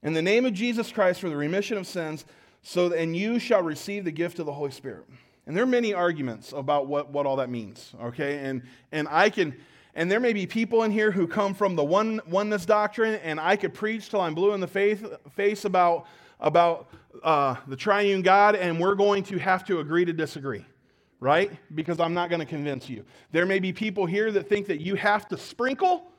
In 0.03 0.13
the 0.13 0.21
name 0.21 0.45
of 0.45 0.53
Jesus 0.53 0.91
Christ 0.91 1.19
for 1.19 1.29
the 1.29 1.37
remission 1.37 1.77
of 1.77 1.87
sins 1.87 2.25
so, 2.67 2.91
and 2.91 3.15
you 3.15 3.37
shall 3.37 3.61
receive 3.61 4.05
the 4.05 4.11
gift 4.11 4.39
of 4.39 4.47
the 4.47 4.51
Holy 4.51 4.71
Spirit. 4.71 5.05
And 5.45 5.55
there 5.55 5.63
are 5.63 5.67
many 5.67 5.93
arguments 5.93 6.51
about 6.51 6.87
what, 6.87 7.11
what 7.11 7.27
all 7.27 7.35
that 7.35 7.49
means, 7.49 7.93
okay? 8.01 8.39
And, 8.39 8.63
and 8.91 9.07
I 9.11 9.29
can, 9.29 9.55
and 9.95 10.11
there 10.11 10.19
may 10.19 10.33
be 10.33 10.45
people 10.45 10.83
in 10.83 10.91
here 10.91 11.09
who 11.09 11.25
come 11.25 11.53
from 11.53 11.75
the 11.75 11.83
one, 11.83 12.19
oneness 12.27 12.65
doctrine, 12.65 13.15
and 13.23 13.39
I 13.39 13.55
could 13.55 13.73
preach 13.73 14.09
till 14.09 14.19
I'm 14.19 14.35
blue 14.35 14.53
in 14.53 14.59
the 14.59 14.67
face, 14.67 14.99
face 15.31 15.63
about, 15.63 16.05
about 16.41 16.89
uh, 17.23 17.55
the 17.67 17.77
triune 17.77 18.21
God, 18.21 18.55
and 18.55 18.77
we're 18.77 18.95
going 18.95 19.23
to 19.23 19.37
have 19.39 19.63
to 19.65 19.79
agree 19.79 20.03
to 20.03 20.11
disagree, 20.11 20.65
right? 21.21 21.49
Because 21.73 22.01
I'm 22.01 22.13
not 22.13 22.29
going 22.29 22.41
to 22.41 22.45
convince 22.45 22.89
you. 22.89 23.05
There 23.31 23.45
may 23.45 23.59
be 23.59 23.71
people 23.71 24.05
here 24.05 24.31
that 24.33 24.49
think 24.49 24.67
that 24.67 24.81
you 24.81 24.95
have 24.95 25.29
to 25.29 25.37
sprinkle 25.37 26.11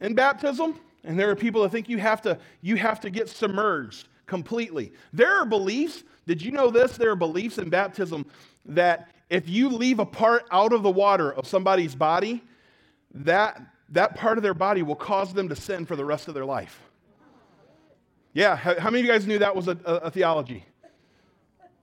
in 0.00 0.16
baptism, 0.16 0.74
and 1.04 1.16
there 1.16 1.30
are 1.30 1.36
people 1.36 1.62
that 1.62 1.70
think 1.70 1.88
you 1.88 1.98
have 1.98 2.20
to, 2.22 2.36
you 2.62 2.74
have 2.74 3.00
to 3.00 3.10
get 3.10 3.28
submerged 3.28 4.08
completely. 4.26 4.92
There 5.12 5.40
are 5.40 5.46
beliefs, 5.46 6.02
did 6.26 6.42
you 6.42 6.50
know 6.50 6.68
this? 6.70 6.96
There 6.96 7.12
are 7.12 7.16
beliefs 7.16 7.58
in 7.58 7.70
baptism 7.70 8.26
that 8.66 9.08
if 9.30 9.48
you 9.48 9.68
leave 9.68 9.98
a 9.98 10.06
part 10.06 10.44
out 10.50 10.72
of 10.72 10.82
the 10.82 10.90
water 10.90 11.32
of 11.32 11.46
somebody's 11.46 11.94
body, 11.94 12.42
that, 13.14 13.60
that 13.90 14.16
part 14.16 14.36
of 14.36 14.42
their 14.42 14.54
body 14.54 14.82
will 14.82 14.96
cause 14.96 15.32
them 15.32 15.48
to 15.48 15.56
sin 15.56 15.86
for 15.86 15.96
the 15.96 16.04
rest 16.04 16.28
of 16.28 16.34
their 16.34 16.44
life. 16.44 16.80
Yeah, 18.32 18.54
how 18.54 18.90
many 18.90 19.00
of 19.00 19.06
you 19.06 19.10
guys 19.10 19.26
knew 19.26 19.38
that 19.38 19.56
was 19.56 19.68
a, 19.68 19.78
a, 19.84 19.94
a 19.94 20.10
theology? 20.10 20.64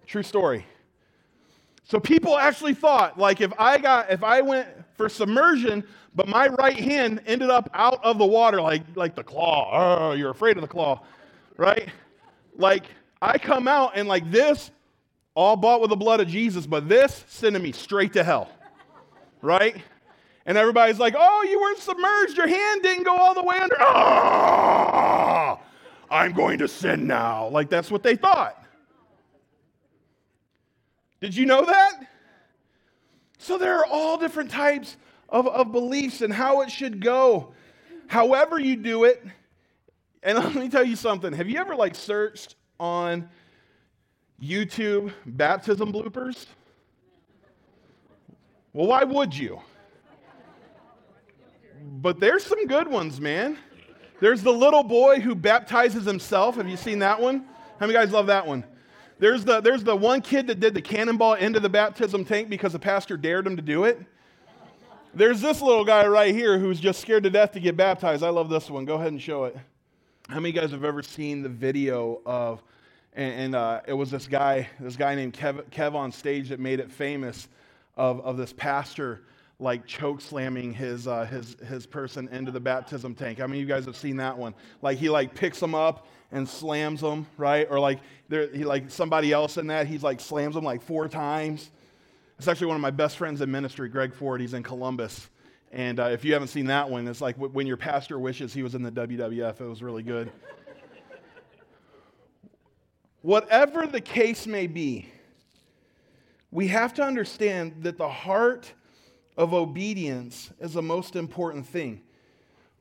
True 0.05 0.23
story. 0.23 0.65
So 1.83 1.99
people 1.99 2.37
actually 2.37 2.73
thought, 2.73 3.17
like, 3.17 3.41
if 3.41 3.51
I 3.57 3.77
got, 3.77 4.11
if 4.11 4.23
I 4.23 4.41
went 4.41 4.67
for 4.95 5.09
submersion, 5.09 5.83
but 6.15 6.27
my 6.27 6.47
right 6.47 6.77
hand 6.77 7.21
ended 7.25 7.49
up 7.49 7.69
out 7.73 8.03
of 8.03 8.17
the 8.17 8.25
water, 8.25 8.61
like, 8.61 8.83
like 8.95 9.15
the 9.15 9.23
claw. 9.23 9.69
Oh, 10.09 10.11
you're 10.13 10.29
afraid 10.29 10.57
of 10.57 10.61
the 10.61 10.67
claw, 10.67 11.01
right? 11.57 11.89
like 12.57 12.85
I 13.21 13.37
come 13.37 13.67
out 13.67 13.93
and 13.95 14.07
like 14.07 14.29
this, 14.31 14.71
all 15.37 15.55
bought 15.55 15.81
with 15.81 15.91
the 15.91 15.95
blood 15.95 16.19
of 16.19 16.27
Jesus, 16.27 16.65
but 16.65 16.89
this 16.89 17.23
sending 17.27 17.61
me 17.61 17.71
straight 17.71 18.13
to 18.13 18.23
hell. 18.23 18.49
Right? 19.43 19.77
And 20.47 20.57
everybody's 20.57 20.97
like, 20.97 21.13
oh, 21.15 21.43
you 21.47 21.61
weren't 21.61 21.77
submerged. 21.77 22.35
Your 22.35 22.47
hand 22.47 22.81
didn't 22.81 23.03
go 23.03 23.15
all 23.15 23.35
the 23.35 23.43
way 23.43 23.55
under. 23.59 23.75
Oh, 23.79 25.59
I'm 26.09 26.33
going 26.33 26.57
to 26.57 26.67
sin 26.67 27.05
now. 27.05 27.49
Like 27.49 27.69
that's 27.69 27.91
what 27.91 28.01
they 28.01 28.15
thought. 28.15 28.65
Did 31.21 31.35
you 31.35 31.45
know 31.45 31.63
that? 31.63 32.07
So 33.37 33.59
there 33.59 33.77
are 33.77 33.85
all 33.85 34.17
different 34.17 34.49
types 34.49 34.97
of, 35.29 35.47
of 35.47 35.71
beliefs 35.71 36.21
and 36.21 36.33
how 36.33 36.61
it 36.61 36.71
should 36.71 36.99
go. 36.99 37.53
However, 38.07 38.59
you 38.59 38.75
do 38.75 39.03
it, 39.03 39.23
and 40.23 40.37
let 40.39 40.55
me 40.55 40.67
tell 40.67 40.83
you 40.83 40.95
something. 40.95 41.31
Have 41.31 41.47
you 41.47 41.59
ever 41.59 41.75
like 41.75 41.93
searched 41.93 42.55
on 42.79 43.29
YouTube 44.41 45.11
baptism 45.25 45.91
bloopers? 45.91 46.45
Well, 48.73 48.87
why 48.87 49.03
would 49.03 49.35
you? 49.35 49.59
But 51.83 52.19
there's 52.19 52.45
some 52.45 52.67
good 52.67 52.87
ones, 52.87 53.19
man. 53.19 53.57
There's 54.19 54.41
the 54.41 54.51
little 54.51 54.83
boy 54.83 55.19
who 55.19 55.35
baptizes 55.35 56.05
himself. 56.05 56.55
Have 56.55 56.67
you 56.67 56.77
seen 56.77 56.99
that 56.99 57.21
one? 57.21 57.45
How 57.79 57.85
many 57.85 57.93
guys 57.93 58.11
love 58.11 58.27
that 58.27 58.45
one? 58.45 58.63
There's 59.19 59.43
the, 59.43 59.61
there's 59.61 59.83
the 59.83 59.95
one 59.95 60.21
kid 60.21 60.47
that 60.47 60.59
did 60.59 60.73
the 60.73 60.81
cannonball 60.81 61.35
into 61.35 61.59
the 61.59 61.69
baptism 61.69 62.23
tank 62.25 62.49
because 62.49 62.73
the 62.73 62.79
pastor 62.79 63.17
dared 63.17 63.47
him 63.47 63.55
to 63.55 63.61
do 63.61 63.85
it. 63.85 63.99
There's 65.13 65.41
this 65.41 65.61
little 65.61 65.85
guy 65.85 66.05
right 66.05 66.33
here 66.33 66.59
who's 66.59 66.79
just 66.79 66.99
scared 66.99 67.23
to 67.23 67.29
death 67.31 67.53
to 67.53 67.59
get 67.59 67.75
baptized. 67.75 68.23
I 68.23 68.29
love 68.29 68.49
this 68.49 68.69
one. 68.69 68.85
Go 68.85 68.95
ahead 68.95 69.07
and 69.07 69.21
show 69.21 69.45
it. 69.45 69.57
How 70.29 70.39
many 70.39 70.51
guys 70.51 70.71
have 70.71 70.83
ever 70.83 71.01
seen 71.01 71.41
the 71.41 71.49
video 71.49 72.21
of, 72.25 72.61
and, 73.17 73.33
and 73.33 73.55
uh, 73.55 73.81
it 73.87 73.93
was 73.93 74.11
this 74.11 74.27
guy, 74.27 74.69
this 74.79 74.95
guy 74.95 75.15
named 75.15 75.33
Kev, 75.33 75.63
Kev 75.71 75.95
on 75.95 76.11
stage 76.11 76.49
that 76.49 76.59
made 76.59 76.79
it 76.79 76.91
famous 76.91 77.49
of, 77.97 78.21
of 78.21 78.37
this 78.37 78.53
pastor 78.53 79.23
like 79.59 79.87
choke 79.87 80.21
slamming 80.21 80.71
his, 80.71 81.07
uh, 81.07 81.25
his, 81.25 81.57
his 81.67 81.87
person 81.87 82.29
into 82.29 82.51
the 82.51 82.59
baptism 82.59 83.15
tank. 83.15 83.39
Many 83.39 83.53
of 83.53 83.59
you 83.59 83.65
guys 83.65 83.85
have 83.85 83.97
seen 83.97 84.17
that 84.17 84.37
one? 84.37 84.53
Like 84.83 84.99
he 84.99 85.09
like 85.09 85.33
picks 85.33 85.59
them 85.59 85.73
up 85.73 86.07
and 86.31 86.47
slams 86.47 87.01
them, 87.01 87.25
right? 87.37 87.67
Or 87.67 87.79
like 87.79 87.99
there, 88.29 88.53
he 88.53 88.63
like 88.63 88.91
somebody 88.91 89.33
else 89.33 89.57
in 89.57 89.65
that, 89.67 89.87
he's 89.87 90.03
like 90.03 90.19
slams 90.19 90.53
them 90.53 90.63
like 90.63 90.83
four 90.83 91.07
times. 91.07 91.71
It's 92.37 92.47
actually 92.47 92.67
one 92.67 92.75
of 92.75 92.83
my 92.83 92.91
best 92.91 93.17
friends 93.17 93.41
in 93.41 93.49
ministry, 93.49 93.89
Greg 93.89 94.13
Ford. 94.13 94.39
He's 94.39 94.53
in 94.53 94.61
Columbus. 94.61 95.27
And 95.71 95.99
uh, 95.99 96.03
if 96.03 96.23
you 96.23 96.33
haven't 96.33 96.49
seen 96.49 96.67
that 96.67 96.87
one, 96.87 97.07
it's 97.07 97.19
like 97.19 97.35
when 97.37 97.65
your 97.65 97.77
pastor 97.77 98.19
wishes 98.19 98.53
he 98.53 98.61
was 98.61 98.75
in 98.75 98.83
the 98.83 98.91
WWF. 98.91 99.59
It 99.59 99.67
was 99.67 99.81
really 99.81 100.03
good. 100.03 100.31
Whatever 103.27 103.85
the 103.85 103.99
case 103.99 104.47
may 104.47 104.67
be, 104.67 105.09
we 106.49 106.69
have 106.69 106.93
to 106.93 107.03
understand 107.03 107.83
that 107.83 107.97
the 107.97 108.07
heart 108.07 108.71
of 109.35 109.53
obedience 109.53 110.49
is 110.61 110.71
the 110.71 110.81
most 110.81 111.17
important 111.17 111.67
thing. 111.67 112.03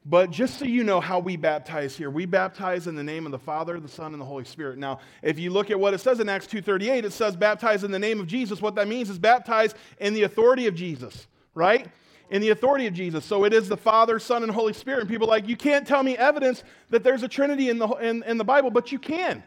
But 0.04 0.30
just 0.30 0.60
so 0.60 0.64
you 0.64 0.84
know 0.84 1.00
how 1.00 1.18
we 1.18 1.36
baptize 1.36 1.96
here, 1.96 2.10
we 2.10 2.26
baptize 2.26 2.86
in 2.86 2.94
the 2.94 3.02
name 3.02 3.26
of 3.26 3.32
the 3.32 3.40
Father, 3.40 3.80
the 3.80 3.88
Son, 3.88 4.12
and 4.12 4.20
the 4.20 4.24
Holy 4.24 4.44
Spirit. 4.44 4.78
Now, 4.78 5.00
if 5.20 5.36
you 5.36 5.50
look 5.50 5.72
at 5.72 5.80
what 5.80 5.94
it 5.94 5.98
says 5.98 6.20
in 6.20 6.28
Acts 6.28 6.46
2:38, 6.46 7.04
it 7.04 7.12
says 7.12 7.34
baptize 7.34 7.82
in 7.82 7.90
the 7.90 7.98
name 7.98 8.20
of 8.20 8.28
Jesus. 8.28 8.62
What 8.62 8.76
that 8.76 8.86
means 8.86 9.10
is 9.10 9.18
baptize 9.18 9.74
in 9.98 10.14
the 10.14 10.22
authority 10.22 10.68
of 10.68 10.76
Jesus, 10.76 11.26
right? 11.56 11.88
in 12.30 12.40
the 12.40 12.50
authority 12.50 12.86
of 12.86 12.94
Jesus. 12.94 13.24
So 13.24 13.44
it 13.44 13.52
is 13.52 13.68
the 13.68 13.76
Father, 13.76 14.20
Son, 14.20 14.44
and 14.44 14.50
Holy 14.50 14.72
Spirit. 14.72 15.00
And 15.00 15.08
people 15.08 15.26
like, 15.28 15.48
you 15.48 15.56
can't 15.56 15.86
tell 15.86 16.04
me 16.04 16.16
evidence 16.16 16.64
that 16.90 17.04
there's 17.04 17.22
a 17.22 17.28
Trinity 17.28 17.68
in 17.68 17.78
the, 17.78 17.86
in, 17.86 18.24
in 18.24 18.36
the 18.36 18.44
Bible, 18.44 18.70
but 18.70 18.90
you 18.90 18.98
can. 18.98 19.44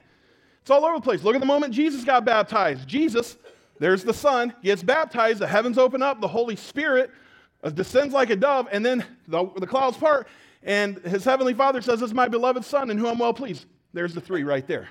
It's 0.69 0.71
all 0.71 0.85
over 0.85 0.97
the 0.97 1.01
place. 1.01 1.23
Look 1.23 1.33
at 1.33 1.41
the 1.41 1.47
moment 1.47 1.73
Jesus 1.73 2.03
got 2.03 2.25
baptized. 2.25 2.87
Jesus, 2.87 3.37
there's 3.79 4.03
the 4.03 4.13
Son, 4.13 4.53
gets 4.61 4.83
baptized, 4.83 5.39
the 5.39 5.47
heavens 5.47 5.79
open 5.79 6.03
up, 6.03 6.21
the 6.21 6.27
Holy 6.27 6.55
Spirit 6.55 7.09
uh, 7.63 7.71
descends 7.71 8.13
like 8.13 8.29
a 8.29 8.35
dove, 8.35 8.67
and 8.71 8.85
then 8.85 9.03
the, 9.27 9.49
the 9.57 9.65
clouds 9.65 9.97
part, 9.97 10.27
and 10.61 10.99
his 10.99 11.23
heavenly 11.23 11.55
Father 11.55 11.81
says, 11.81 12.01
This 12.01 12.09
is 12.09 12.13
my 12.13 12.27
beloved 12.27 12.63
Son, 12.63 12.91
in 12.91 12.99
whom 12.99 13.07
I'm 13.07 13.17
well 13.17 13.33
pleased. 13.33 13.65
There's 13.93 14.13
the 14.13 14.21
three 14.21 14.43
right 14.43 14.67
there, 14.67 14.87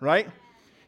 right? 0.00 0.28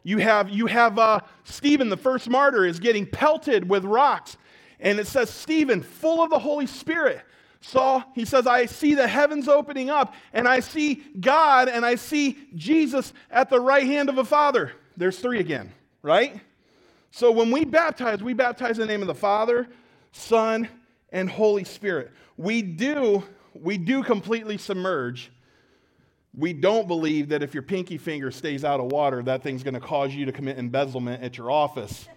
You 0.03 0.17
have, 0.17 0.49
you 0.49 0.65
have 0.65 0.99
uh, 0.99 1.21
Stephen, 1.45 1.87
the 1.87 1.95
first 1.95 2.29
martyr, 2.29 2.65
is 2.65 2.81
getting 2.81 3.05
pelted 3.05 3.69
with 3.69 3.85
rocks 3.85 4.35
and 4.81 4.99
it 4.99 5.07
says, 5.07 5.29
Stephen, 5.29 5.81
full 5.81 6.21
of 6.21 6.29
the 6.31 6.39
Holy 6.39 6.67
Spirit, 6.67 7.21
saw, 7.61 8.03
he 8.13 8.25
says, 8.25 8.47
I 8.47 8.65
see 8.65 8.93
the 8.93 9.07
heavens 9.07 9.47
opening 9.47 9.89
up, 9.89 10.13
and 10.33 10.47
I 10.47 10.59
see 10.59 11.03
God, 11.19 11.69
and 11.69 11.85
I 11.85 11.95
see 11.95 12.37
Jesus 12.55 13.13
at 13.29 13.49
the 13.49 13.59
right 13.59 13.85
hand 13.85 14.09
of 14.09 14.15
the 14.15 14.25
Father. 14.25 14.71
There's 14.95 15.19
three 15.19 15.39
again, 15.39 15.71
right? 16.01 16.39
So 17.11 17.31
when 17.31 17.51
we 17.51 17.65
baptize, 17.65 18.21
we 18.21 18.33
baptize 18.33 18.79
in 18.79 18.87
the 18.87 18.91
name 18.91 19.01
of 19.01 19.07
the 19.07 19.15
Father, 19.15 19.67
Son, 20.11 20.67
and 21.11 21.29
Holy 21.29 21.63
Spirit. 21.63 22.11
We 22.37 22.61
do, 22.61 23.23
we 23.53 23.77
do 23.77 24.03
completely 24.03 24.57
submerge. 24.57 25.31
We 26.35 26.53
don't 26.53 26.87
believe 26.87 27.29
that 27.29 27.41
if 27.41 27.53
your 27.53 27.63
pinky 27.63 27.97
finger 27.97 28.29
stays 28.29 28.63
out 28.63 28.79
of 28.79 28.91
water, 28.91 29.23
that 29.23 29.41
thing's 29.41 29.63
going 29.63 29.73
to 29.73 29.79
cause 29.79 30.13
you 30.13 30.25
to 30.25 30.31
commit 30.31 30.59
embezzlement 30.59 31.23
at 31.23 31.37
your 31.37 31.49
office 31.49 32.07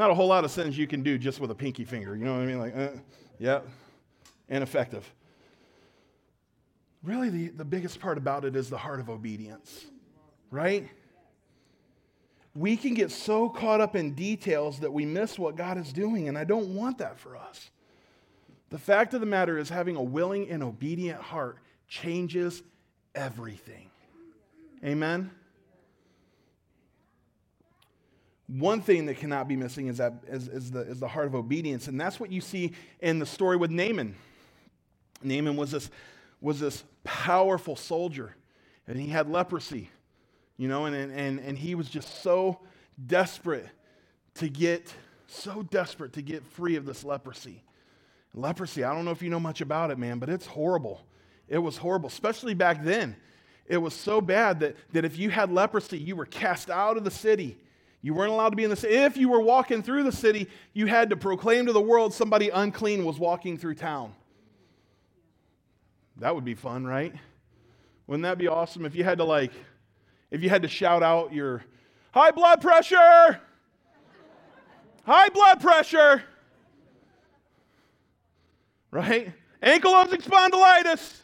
not 0.00 0.10
a 0.10 0.14
whole 0.14 0.28
lot 0.28 0.44
of 0.44 0.50
sins 0.50 0.78
you 0.78 0.86
can 0.86 1.02
do 1.02 1.18
just 1.18 1.40
with 1.40 1.50
a 1.50 1.54
pinky 1.54 1.84
finger. 1.84 2.16
You 2.16 2.24
know 2.24 2.32
what 2.32 2.40
I 2.40 2.46
mean? 2.46 2.58
Like, 2.58 2.74
uh, 2.74 2.88
yeah, 3.38 3.60
ineffective. 4.48 5.08
Really, 7.02 7.28
the, 7.28 7.48
the 7.48 7.64
biggest 7.66 8.00
part 8.00 8.16
about 8.16 8.46
it 8.46 8.56
is 8.56 8.70
the 8.70 8.78
heart 8.78 9.00
of 9.00 9.10
obedience, 9.10 9.84
right? 10.50 10.88
We 12.54 12.78
can 12.78 12.94
get 12.94 13.10
so 13.10 13.50
caught 13.50 13.82
up 13.82 13.94
in 13.94 14.14
details 14.14 14.80
that 14.80 14.90
we 14.90 15.04
miss 15.04 15.38
what 15.38 15.54
God 15.54 15.76
is 15.76 15.92
doing, 15.92 16.28
and 16.28 16.38
I 16.38 16.44
don't 16.44 16.74
want 16.74 16.98
that 16.98 17.18
for 17.18 17.36
us. 17.36 17.70
The 18.70 18.78
fact 18.78 19.12
of 19.12 19.20
the 19.20 19.26
matter 19.26 19.58
is, 19.58 19.68
having 19.68 19.96
a 19.96 20.02
willing 20.02 20.48
and 20.48 20.62
obedient 20.62 21.20
heart 21.20 21.58
changes 21.88 22.62
everything. 23.14 23.90
Amen? 24.82 25.30
One 28.52 28.80
thing 28.82 29.06
that 29.06 29.18
cannot 29.18 29.46
be 29.46 29.54
missing 29.54 29.86
is, 29.86 29.98
that, 29.98 30.24
is, 30.26 30.48
is, 30.48 30.72
the, 30.72 30.80
is 30.80 30.98
the 30.98 31.06
heart 31.06 31.26
of 31.26 31.36
obedience. 31.36 31.86
And 31.86 32.00
that's 32.00 32.18
what 32.18 32.32
you 32.32 32.40
see 32.40 32.72
in 32.98 33.20
the 33.20 33.26
story 33.26 33.56
with 33.56 33.70
Naaman. 33.70 34.16
Naaman 35.22 35.54
was 35.54 35.70
this, 35.70 35.88
was 36.40 36.58
this 36.58 36.82
powerful 37.04 37.76
soldier, 37.76 38.34
and 38.88 38.98
he 38.98 39.06
had 39.06 39.30
leprosy. 39.30 39.90
you 40.60 40.68
know, 40.68 40.84
and, 40.84 40.94
and, 40.94 41.40
and 41.40 41.56
he 41.56 41.74
was 41.74 41.88
just 41.88 42.22
so 42.22 42.60
desperate 43.06 43.66
to 44.34 44.46
get, 44.46 44.92
so 45.26 45.62
desperate 45.62 46.12
to 46.12 46.20
get 46.20 46.44
free 46.44 46.76
of 46.76 46.84
this 46.84 47.02
leprosy. 47.02 47.62
Leprosy, 48.34 48.84
I 48.84 48.92
don't 48.94 49.06
know 49.06 49.10
if 49.10 49.22
you 49.22 49.30
know 49.30 49.40
much 49.40 49.62
about 49.62 49.90
it, 49.90 49.96
man, 49.96 50.18
but 50.18 50.28
it's 50.28 50.44
horrible. 50.44 51.00
It 51.48 51.56
was 51.56 51.78
horrible, 51.78 52.08
especially 52.08 52.52
back 52.52 52.84
then. 52.84 53.16
It 53.64 53.78
was 53.78 53.94
so 53.94 54.20
bad 54.20 54.60
that, 54.60 54.76
that 54.92 55.06
if 55.06 55.16
you 55.16 55.30
had 55.30 55.50
leprosy, 55.50 55.96
you 55.96 56.14
were 56.14 56.26
cast 56.26 56.68
out 56.68 56.98
of 56.98 57.04
the 57.04 57.10
city. 57.10 57.56
You 58.02 58.14
weren't 58.14 58.32
allowed 58.32 58.50
to 58.50 58.56
be 58.56 58.64
in 58.64 58.70
the 58.70 58.76
city. 58.76 58.94
If 58.94 59.16
you 59.16 59.28
were 59.28 59.40
walking 59.40 59.82
through 59.82 60.04
the 60.04 60.12
city, 60.12 60.48
you 60.72 60.86
had 60.86 61.10
to 61.10 61.16
proclaim 61.16 61.66
to 61.66 61.72
the 61.72 61.80
world 61.80 62.14
somebody 62.14 62.48
unclean 62.48 63.04
was 63.04 63.18
walking 63.18 63.58
through 63.58 63.74
town. 63.74 64.14
That 66.16 66.34
would 66.34 66.44
be 66.44 66.54
fun, 66.54 66.86
right? 66.86 67.14
Wouldn't 68.06 68.24
that 68.24 68.38
be 68.38 68.48
awesome 68.48 68.84
if 68.84 68.94
you 68.94 69.04
had 69.04 69.18
to 69.18 69.24
like 69.24 69.52
if 70.30 70.42
you 70.42 70.48
had 70.48 70.62
to 70.62 70.68
shout 70.68 71.02
out 71.02 71.32
your 71.32 71.62
high 72.12 72.30
blood 72.30 72.60
pressure? 72.60 73.40
High 75.04 75.28
blood 75.28 75.60
pressure. 75.60 76.22
Right? 78.90 79.32
Ankylosing 79.62 80.22
spondylitis. 80.22 81.20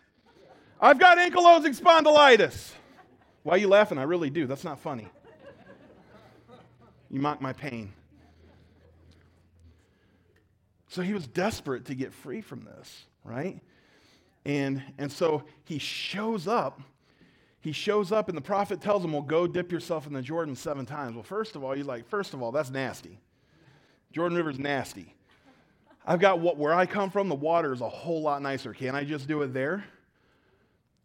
I've 0.81 0.99
got 0.99 1.19
ankylosing 1.19 1.79
spondylitis. 1.79 2.73
Why 3.43 3.55
are 3.55 3.59
you 3.59 3.69
laughing? 3.69 3.99
I 3.99 4.03
really 4.03 4.31
do. 4.31 4.47
That's 4.47 4.65
not 4.65 4.79
funny. 4.79 5.09
You 7.11 7.21
mock 7.21 7.41
my 7.41 7.53
pain. 7.53 7.93
So 10.89 11.03
he 11.03 11.13
was 11.13 11.27
desperate 11.27 11.85
to 11.87 11.95
get 11.95 12.13
free 12.13 12.41
from 12.41 12.65
this, 12.65 13.05
right? 13.25 13.61
And, 14.45 14.83
and 14.99 15.11
so 15.11 15.43
he 15.65 15.79
shows 15.79 16.47
up. 16.49 16.81
He 17.61 17.73
shows 17.73 18.13
up, 18.13 18.29
and 18.29 18.37
the 18.37 18.43
prophet 18.43 18.81
tells 18.81 19.05
him, 19.05 19.13
Well, 19.13 19.23
go 19.23 19.47
dip 19.47 19.73
yourself 19.73 20.07
in 20.07 20.13
the 20.13 20.23
Jordan 20.23 20.55
seven 20.55 20.87
times. 20.87 21.15
Well, 21.15 21.25
first 21.25 21.57
of 21.57 21.65
all, 21.65 21.73
he's 21.73 21.87
like, 21.87 22.09
First 22.09 22.33
of 22.33 22.43
all, 22.43 22.53
that's 22.53 22.71
nasty. 22.71 23.19
Jordan 24.13 24.39
River's 24.39 24.59
nasty. 24.59 25.15
I've 26.07 26.21
got 26.21 26.39
what, 26.39 26.57
where 26.57 26.73
I 26.73 26.87
come 26.87 27.11
from, 27.11 27.29
the 27.29 27.35
water 27.35 27.73
is 27.73 27.81
a 27.81 27.89
whole 27.89 28.23
lot 28.23 28.41
nicer. 28.41 28.73
Can't 28.73 28.95
I 28.95 29.03
just 29.03 29.27
do 29.27 29.43
it 29.43 29.53
there? 29.53 29.85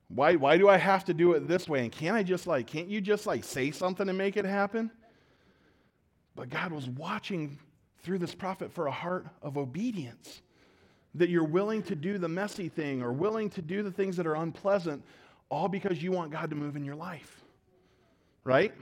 Why, 0.10 0.36
why 0.36 0.58
do 0.58 0.70
I 0.70 0.78
have 0.78 1.06
to 1.06 1.14
do 1.14 1.34
it 1.34 1.48
this 1.48 1.68
way? 1.68 1.84
And 1.84 1.92
can't 1.92 2.16
I 2.16 2.22
just 2.22 2.46
like, 2.46 2.68
can't 2.68 2.88
you 2.88 3.02
just 3.02 3.26
like 3.26 3.44
say 3.44 3.72
something 3.72 4.08
and 4.08 4.18
make 4.18 4.38
it 4.38 4.46
happen? 4.46 4.92
But 6.36 6.50
God 6.50 6.72
was 6.72 6.88
watching 6.88 7.58
through 8.04 8.20
this 8.20 8.34
prophet 8.34 8.72
for 8.72 8.88
a 8.88 8.92
heart 8.92 9.28
of 9.42 9.58
obedience. 9.58 10.42
That 11.16 11.30
you're 11.30 11.44
willing 11.44 11.84
to 11.84 11.96
do 11.96 12.18
the 12.18 12.30
messy 12.30 12.70
thing 12.70 13.02
or 13.02 13.12
willing 13.12 13.50
to 13.52 13.62
do 13.62 13.84
the 13.84 13.92
things 13.92 14.16
that 14.18 14.26
are 14.26 14.36
unpleasant, 14.36 15.04
all 15.50 15.68
because 15.68 16.02
you 16.02 16.12
want 16.12 16.32
God 16.32 16.50
to 16.50 16.56
move 16.56 16.78
in 16.78 16.86
your 16.86 16.96
life. 16.96 17.44
Right? 18.46 18.74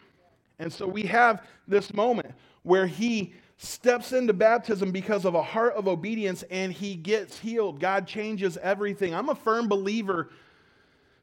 And 0.60 0.72
so 0.72 0.88
we 0.88 1.04
have 1.04 1.44
this 1.68 1.94
moment 1.94 2.34
where 2.64 2.86
he 2.86 3.34
steps 3.58 4.14
into 4.14 4.32
baptism 4.32 4.92
because 4.92 5.26
of 5.26 5.36
a 5.36 5.42
heart 5.42 5.74
of 5.74 5.88
obedience 5.88 6.44
and 6.50 6.72
he 6.72 6.96
gets 6.96 7.40
healed. 7.40 7.80
God 7.80 8.08
changes 8.08 8.58
everything. 8.58 9.14
I'm 9.14 9.30
a 9.30 9.36
firm 9.36 9.68
believer 9.68 10.30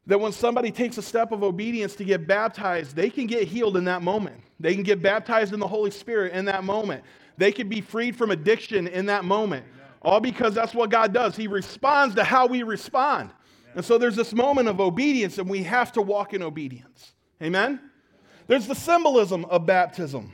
that 0.07 0.19
when 0.19 0.31
somebody 0.31 0.71
takes 0.71 0.97
a 0.97 1.01
step 1.01 1.31
of 1.31 1.43
obedience 1.43 1.95
to 1.97 2.03
get 2.03 2.27
baptized, 2.27 2.95
they 2.95 3.09
can 3.09 3.27
get 3.27 3.47
healed 3.47 3.77
in 3.77 3.83
that 3.85 4.01
moment. 4.01 4.41
They 4.59 4.73
can 4.73 4.83
get 4.83 5.01
baptized 5.01 5.53
in 5.53 5.59
the 5.59 5.67
Holy 5.67 5.91
Spirit 5.91 6.33
in 6.33 6.45
that 6.45 6.63
moment. 6.63 7.03
They 7.37 7.51
can 7.51 7.69
be 7.69 7.81
freed 7.81 8.15
from 8.15 8.31
addiction 8.31 8.87
in 8.87 9.07
that 9.07 9.25
moment. 9.25 9.65
All 10.01 10.19
because 10.19 10.53
that's 10.53 10.73
what 10.73 10.89
God 10.89 11.13
does. 11.13 11.35
He 11.35 11.47
responds 11.47 12.15
to 12.15 12.23
how 12.23 12.47
we 12.47 12.63
respond. 12.63 13.31
And 13.75 13.83
so 13.83 13.97
there's 13.97 14.15
this 14.15 14.33
moment 14.33 14.69
of 14.69 14.79
obedience, 14.79 15.37
and 15.37 15.49
we 15.49 15.63
have 15.63 15.91
to 15.93 16.01
walk 16.01 16.33
in 16.33 16.41
obedience. 16.41 17.13
Amen? 17.41 17.79
There's 18.47 18.65
the 18.65 18.75
symbolism 18.75 19.45
of 19.45 19.65
baptism. 19.65 20.31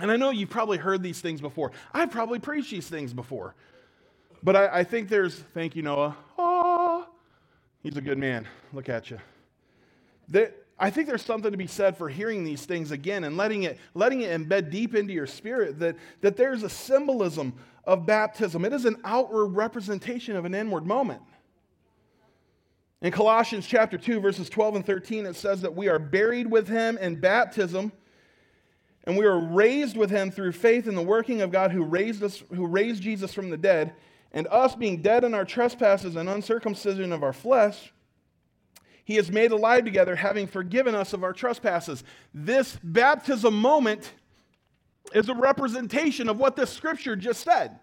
And 0.00 0.10
I 0.10 0.16
know 0.16 0.30
you've 0.30 0.50
probably 0.50 0.78
heard 0.78 1.02
these 1.02 1.20
things 1.20 1.40
before. 1.40 1.72
I've 1.92 2.10
probably 2.10 2.38
preached 2.38 2.70
these 2.70 2.88
things 2.88 3.12
before. 3.12 3.54
But 4.42 4.56
I, 4.56 4.78
I 4.80 4.84
think 4.84 5.08
there's, 5.08 5.34
thank 5.54 5.76
you, 5.76 5.82
Noah. 5.82 6.16
Oh, 6.38 6.53
He's 7.84 7.98
a 7.98 8.00
good 8.00 8.18
man. 8.18 8.48
Look 8.72 8.88
at 8.88 9.10
you. 9.10 9.18
That, 10.30 10.56
I 10.78 10.88
think 10.88 11.06
there's 11.06 11.22
something 11.22 11.52
to 11.52 11.58
be 11.58 11.66
said 11.66 11.98
for 11.98 12.08
hearing 12.08 12.42
these 12.42 12.64
things 12.64 12.90
again 12.90 13.24
and 13.24 13.36
letting 13.36 13.64
it, 13.64 13.78
letting 13.92 14.22
it 14.22 14.30
embed 14.30 14.70
deep 14.70 14.94
into 14.94 15.12
your 15.12 15.26
spirit 15.26 15.78
that, 15.80 15.96
that 16.22 16.38
there's 16.38 16.62
a 16.62 16.70
symbolism 16.70 17.52
of 17.84 18.06
baptism. 18.06 18.64
It 18.64 18.72
is 18.72 18.86
an 18.86 18.96
outward 19.04 19.48
representation 19.48 20.34
of 20.34 20.46
an 20.46 20.54
inward 20.54 20.86
moment. 20.86 21.20
In 23.02 23.12
Colossians 23.12 23.66
chapter 23.66 23.98
2, 23.98 24.18
verses 24.18 24.48
12 24.48 24.76
and 24.76 24.86
13, 24.86 25.26
it 25.26 25.36
says 25.36 25.60
that 25.60 25.76
we 25.76 25.88
are 25.88 25.98
buried 25.98 26.50
with 26.50 26.66
him 26.66 26.96
in 26.96 27.20
baptism, 27.20 27.92
and 29.04 29.18
we 29.18 29.26
are 29.26 29.38
raised 29.38 29.94
with 29.94 30.08
him 30.08 30.30
through 30.30 30.52
faith 30.52 30.88
in 30.88 30.94
the 30.94 31.02
working 31.02 31.42
of 31.42 31.52
God 31.52 31.70
who 31.70 31.84
raised 31.84 32.22
us, 32.22 32.42
who 32.54 32.66
raised 32.66 33.02
Jesus 33.02 33.34
from 33.34 33.50
the 33.50 33.58
dead 33.58 33.92
and 34.34 34.48
us 34.48 34.74
being 34.74 35.00
dead 35.00 35.22
in 35.22 35.32
our 35.32 35.44
trespasses 35.44 36.16
and 36.16 36.28
uncircumcision 36.28 37.12
of 37.12 37.22
our 37.22 37.32
flesh, 37.32 37.92
he 39.04 39.14
has 39.14 39.30
made 39.30 39.52
alive 39.52 39.84
together, 39.84 40.16
having 40.16 40.48
forgiven 40.48 40.94
us 40.94 41.12
of 41.12 41.22
our 41.22 41.32
trespasses. 41.32 42.02
This 42.34 42.76
baptism 42.82 43.54
moment 43.54 44.12
is 45.14 45.28
a 45.28 45.34
representation 45.34 46.28
of 46.28 46.38
what 46.38 46.56
this 46.56 46.70
scripture 46.70 47.14
just 47.14 47.44
said. 47.44 47.78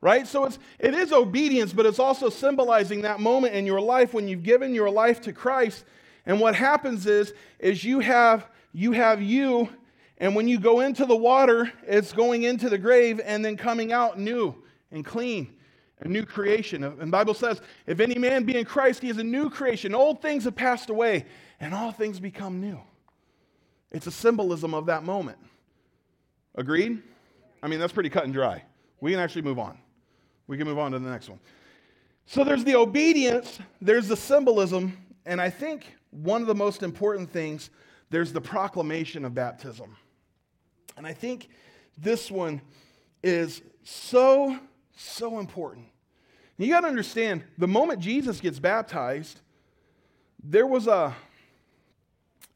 Right? 0.00 0.26
So 0.26 0.44
it's 0.44 0.58
it 0.78 0.94
is 0.94 1.12
obedience, 1.12 1.72
but 1.72 1.84
it's 1.84 1.98
also 1.98 2.30
symbolizing 2.30 3.02
that 3.02 3.20
moment 3.20 3.54
in 3.54 3.66
your 3.66 3.80
life 3.80 4.14
when 4.14 4.28
you've 4.28 4.42
given 4.42 4.74
your 4.74 4.90
life 4.90 5.20
to 5.22 5.32
Christ. 5.32 5.84
And 6.24 6.40
what 6.40 6.54
happens 6.54 7.06
is, 7.06 7.34
is 7.58 7.84
you 7.84 8.00
have 8.00 8.46
you 8.72 8.92
have 8.92 9.20
you, 9.20 9.68
and 10.18 10.34
when 10.34 10.48
you 10.48 10.58
go 10.58 10.80
into 10.80 11.04
the 11.06 11.16
water, 11.16 11.72
it's 11.86 12.12
going 12.12 12.44
into 12.44 12.70
the 12.70 12.78
grave 12.78 13.20
and 13.22 13.44
then 13.44 13.56
coming 13.56 13.92
out 13.92 14.18
new 14.18 14.54
and 14.90 15.04
clean 15.04 15.56
a 16.00 16.08
new 16.08 16.24
creation. 16.24 16.84
And 16.84 17.10
Bible 17.10 17.34
says, 17.34 17.60
if 17.86 18.00
any 18.00 18.18
man 18.18 18.44
be 18.44 18.56
in 18.56 18.64
Christ, 18.64 19.02
he 19.02 19.08
is 19.08 19.18
a 19.18 19.24
new 19.24 19.48
creation. 19.48 19.94
Old 19.94 20.20
things 20.20 20.44
have 20.44 20.54
passed 20.54 20.90
away, 20.90 21.24
and 21.60 21.74
all 21.74 21.92
things 21.92 22.20
become 22.20 22.60
new. 22.60 22.80
It's 23.90 24.06
a 24.06 24.10
symbolism 24.10 24.74
of 24.74 24.86
that 24.86 25.04
moment. 25.04 25.38
Agreed? 26.54 27.02
I 27.62 27.68
mean, 27.68 27.80
that's 27.80 27.92
pretty 27.92 28.10
cut 28.10 28.24
and 28.24 28.32
dry. 28.32 28.62
We 29.00 29.12
can 29.12 29.20
actually 29.20 29.42
move 29.42 29.58
on. 29.58 29.78
We 30.46 30.56
can 30.56 30.66
move 30.66 30.78
on 30.78 30.92
to 30.92 30.98
the 30.98 31.10
next 31.10 31.28
one. 31.28 31.40
So 32.26 32.44
there's 32.44 32.64
the 32.64 32.74
obedience, 32.74 33.58
there's 33.80 34.08
the 34.08 34.16
symbolism, 34.16 34.96
and 35.24 35.40
I 35.40 35.48
think 35.48 35.96
one 36.10 36.40
of 36.40 36.46
the 36.46 36.54
most 36.54 36.82
important 36.82 37.30
things, 37.30 37.70
there's 38.10 38.32
the 38.32 38.40
proclamation 38.40 39.24
of 39.24 39.34
baptism. 39.34 39.96
And 40.96 41.06
I 41.06 41.12
think 41.12 41.48
this 41.98 42.30
one 42.30 42.60
is 43.22 43.62
so 43.84 44.58
so 44.96 45.38
important. 45.38 45.86
You 46.58 46.68
got 46.68 46.80
to 46.80 46.88
understand 46.88 47.44
the 47.58 47.68
moment 47.68 48.00
Jesus 48.00 48.40
gets 48.40 48.58
baptized, 48.58 49.40
there 50.42 50.66
was 50.66 50.86
a 50.86 51.14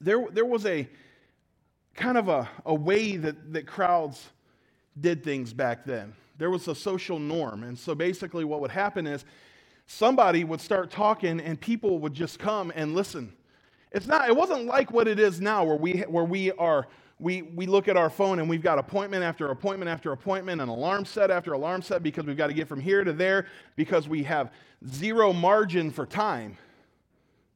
there, 0.00 0.24
there 0.33 0.46
was 0.46 0.64
a 0.64 0.88
kind 1.94 2.16
of 2.16 2.29
a, 2.29 2.48
a 2.64 2.74
way 2.74 3.16
that, 3.16 3.53
that 3.53 3.66
crowds 3.66 4.31
did 4.98 5.22
things 5.22 5.53
back 5.53 5.85
then. 5.85 6.14
There 6.38 6.50
was 6.50 6.68
a 6.68 6.74
social 6.74 7.18
norm. 7.18 7.62
And 7.64 7.79
so 7.79 7.94
basically, 7.94 8.44
what 8.44 8.61
would 8.62 8.70
happen 8.70 9.07
is 9.07 9.24
somebody 9.87 10.44
would 10.44 10.61
start 10.61 10.90
talking 10.90 11.40
and 11.40 11.61
people 11.61 11.98
would 11.98 12.14
just 12.14 12.38
come 12.38 12.72
and 12.74 12.94
listen. 12.94 13.35
It's 13.92 14.07
not, 14.07 14.29
it 14.29 14.37
wasn't 14.37 14.64
like 14.64 14.90
what 14.90 15.07
it 15.07 15.18
is 15.18 15.40
now 15.40 15.64
where 15.64 15.76
we, 15.76 16.00
where 16.09 16.24
we 16.24 16.53
are 16.53 16.87
we, 17.20 17.42
we 17.42 17.66
look 17.66 17.87
at 17.87 17.96
our 17.96 18.09
phone 18.09 18.38
and 18.38 18.48
we've 18.48 18.62
got 18.62 18.78
appointment 18.78 19.22
after 19.22 19.50
appointment 19.50 19.90
after 19.90 20.11
appointment, 20.12 20.61
an 20.61 20.68
alarm 20.68 21.04
set 21.04 21.30
after 21.30 21.52
alarm 21.52 21.83
set 21.83 22.02
because 22.02 22.24
we've 22.24 22.37
got 22.37 22.46
to 22.46 22.54
get 22.54 22.66
from 22.66 22.80
here 22.80 23.04
to 23.04 23.12
there 23.12 23.46
because 23.76 24.09
we 24.09 24.22
have 24.22 24.50
zero 24.88 25.33
margin 25.33 25.90
for 25.90 26.06
time. 26.06 26.56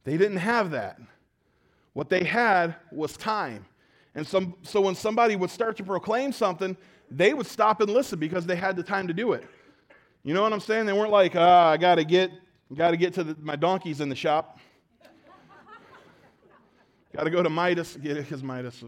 They 0.05 0.18
didn't 0.18 0.37
have 0.37 0.72
that. 0.72 1.00
What 1.94 2.11
they 2.11 2.24
had 2.24 2.77
was 2.92 3.16
time. 3.16 3.64
And 4.14 4.27
some, 4.27 4.55
so 4.62 4.83
when 4.83 4.94
somebody 4.94 5.35
would 5.35 5.50
start 5.50 5.79
to 5.79 5.83
proclaim 5.83 6.31
something, 6.31 6.77
they 7.11 7.33
would 7.33 7.46
stop 7.46 7.81
and 7.81 7.90
listen 7.90 8.18
because 8.18 8.44
they 8.44 8.57
had 8.57 8.77
the 8.77 8.83
time 8.83 9.09
to 9.09 9.14
do 9.14 9.33
it. 9.33 9.46
You 10.24 10.35
know 10.35 10.42
what 10.42 10.53
I'm 10.53 10.61
saying? 10.61 10.85
They 10.87 10.92
weren't 10.92 11.11
like, 11.11 11.35
ah, 11.37 11.70
I 11.70 11.77
got 11.79 11.94
to 11.94 12.05
get, 12.05 12.31
got 12.74 12.90
to 12.90 12.96
get 12.96 13.14
to 13.14 13.24
the, 13.24 13.37
my 13.40 13.57
donkeys 13.57 14.00
in 14.00 14.09
the 14.11 14.14
shop. 14.14 14.59
got 17.14 17.24
to 17.24 17.31
go 17.31 17.42
to 17.42 17.50
Midas, 17.50 17.96
get 17.96 18.16
his 18.18 18.42
Midas. 18.42 18.85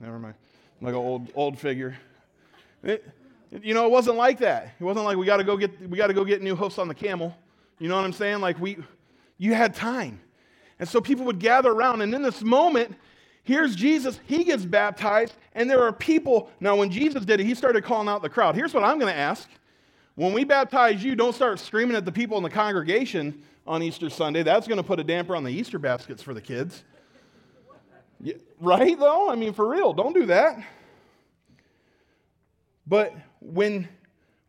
Never 0.00 0.18
mind. 0.18 0.34
Like 0.80 0.94
an 0.94 0.98
old 0.98 1.28
old 1.34 1.58
figure. 1.58 1.96
It, 2.82 3.06
you 3.62 3.74
know, 3.74 3.84
it 3.84 3.90
wasn't 3.90 4.16
like 4.16 4.38
that. 4.38 4.74
It 4.80 4.84
wasn't 4.84 5.04
like 5.04 5.16
we 5.16 5.26
got 5.26 5.36
to 5.36 5.44
go 5.44 5.56
get 5.56 5.88
we 5.88 5.98
got 5.98 6.06
to 6.06 6.14
go 6.14 6.24
get 6.24 6.42
new 6.42 6.56
hoofs 6.56 6.78
on 6.78 6.88
the 6.88 6.94
camel. 6.94 7.36
You 7.78 7.88
know 7.88 7.96
what 7.96 8.04
I'm 8.04 8.12
saying? 8.12 8.40
Like 8.40 8.58
we, 8.58 8.78
you 9.38 9.54
had 9.54 9.74
time, 9.74 10.20
and 10.78 10.88
so 10.88 11.00
people 11.00 11.24
would 11.26 11.38
gather 11.38 11.70
around. 11.70 12.02
And 12.02 12.14
in 12.14 12.22
this 12.22 12.42
moment, 12.42 12.94
here's 13.42 13.74
Jesus. 13.74 14.20
He 14.26 14.44
gets 14.44 14.64
baptized, 14.64 15.34
and 15.54 15.68
there 15.68 15.82
are 15.82 15.92
people. 15.92 16.50
Now, 16.60 16.76
when 16.76 16.90
Jesus 16.90 17.24
did 17.24 17.40
it, 17.40 17.44
he 17.44 17.54
started 17.54 17.84
calling 17.84 18.08
out 18.08 18.22
the 18.22 18.28
crowd. 18.28 18.54
Here's 18.54 18.72
what 18.72 18.84
I'm 18.84 18.98
going 18.98 19.12
to 19.12 19.18
ask: 19.18 19.48
When 20.14 20.32
we 20.32 20.44
baptize 20.44 21.02
you, 21.02 21.14
don't 21.14 21.34
start 21.34 21.58
screaming 21.58 21.96
at 21.96 22.04
the 22.04 22.12
people 22.12 22.36
in 22.36 22.42
the 22.42 22.50
congregation 22.50 23.42
on 23.66 23.82
Easter 23.82 24.08
Sunday. 24.08 24.42
That's 24.42 24.66
going 24.66 24.78
to 24.78 24.84
put 24.84 25.00
a 25.00 25.04
damper 25.04 25.36
on 25.36 25.44
the 25.44 25.52
Easter 25.52 25.78
baskets 25.78 26.22
for 26.22 26.34
the 26.34 26.40
kids. 26.40 26.84
Right, 28.60 28.98
though? 28.98 29.30
I 29.30 29.36
mean, 29.36 29.52
for 29.52 29.68
real, 29.68 29.92
don't 29.92 30.14
do 30.14 30.26
that. 30.26 30.62
But 32.86 33.14
when, 33.40 33.88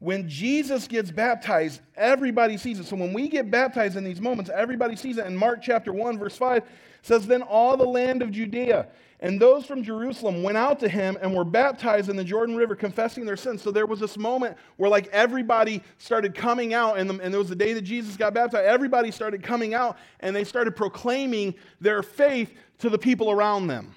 when 0.01 0.27
Jesus 0.27 0.87
gets 0.87 1.11
baptized, 1.11 1.79
everybody 1.95 2.57
sees 2.57 2.79
it. 2.79 2.87
So 2.87 2.95
when 2.95 3.13
we 3.13 3.29
get 3.29 3.51
baptized 3.51 3.95
in 3.95 4.03
these 4.03 4.19
moments, 4.19 4.49
everybody 4.51 4.95
sees 4.95 5.19
it. 5.19 5.27
In 5.27 5.37
Mark 5.37 5.61
chapter 5.61 5.93
1, 5.93 6.17
verse 6.17 6.35
5 6.35 6.63
says, 7.03 7.27
Then 7.27 7.43
all 7.43 7.77
the 7.77 7.85
land 7.85 8.23
of 8.23 8.31
Judea 8.31 8.87
and 9.19 9.39
those 9.39 9.67
from 9.67 9.83
Jerusalem 9.83 10.41
went 10.41 10.57
out 10.57 10.79
to 10.79 10.89
him 10.89 11.19
and 11.21 11.35
were 11.35 11.43
baptized 11.43 12.09
in 12.09 12.15
the 12.15 12.23
Jordan 12.23 12.55
River, 12.55 12.75
confessing 12.75 13.25
their 13.25 13.37
sins. 13.37 13.61
So 13.61 13.69
there 13.69 13.85
was 13.85 13.99
this 13.99 14.17
moment 14.17 14.57
where, 14.77 14.89
like, 14.89 15.07
everybody 15.09 15.83
started 15.99 16.33
coming 16.33 16.73
out, 16.73 16.97
and, 16.97 17.07
the, 17.07 17.19
and 17.19 17.31
there 17.31 17.37
was 17.39 17.49
the 17.49 17.55
day 17.55 17.73
that 17.73 17.83
Jesus 17.83 18.17
got 18.17 18.33
baptized. 18.33 18.65
Everybody 18.65 19.11
started 19.11 19.43
coming 19.43 19.75
out, 19.75 19.99
and 20.21 20.35
they 20.35 20.43
started 20.43 20.75
proclaiming 20.75 21.53
their 21.79 22.01
faith 22.01 22.51
to 22.79 22.89
the 22.89 22.97
people 22.97 23.29
around 23.29 23.67
them. 23.67 23.93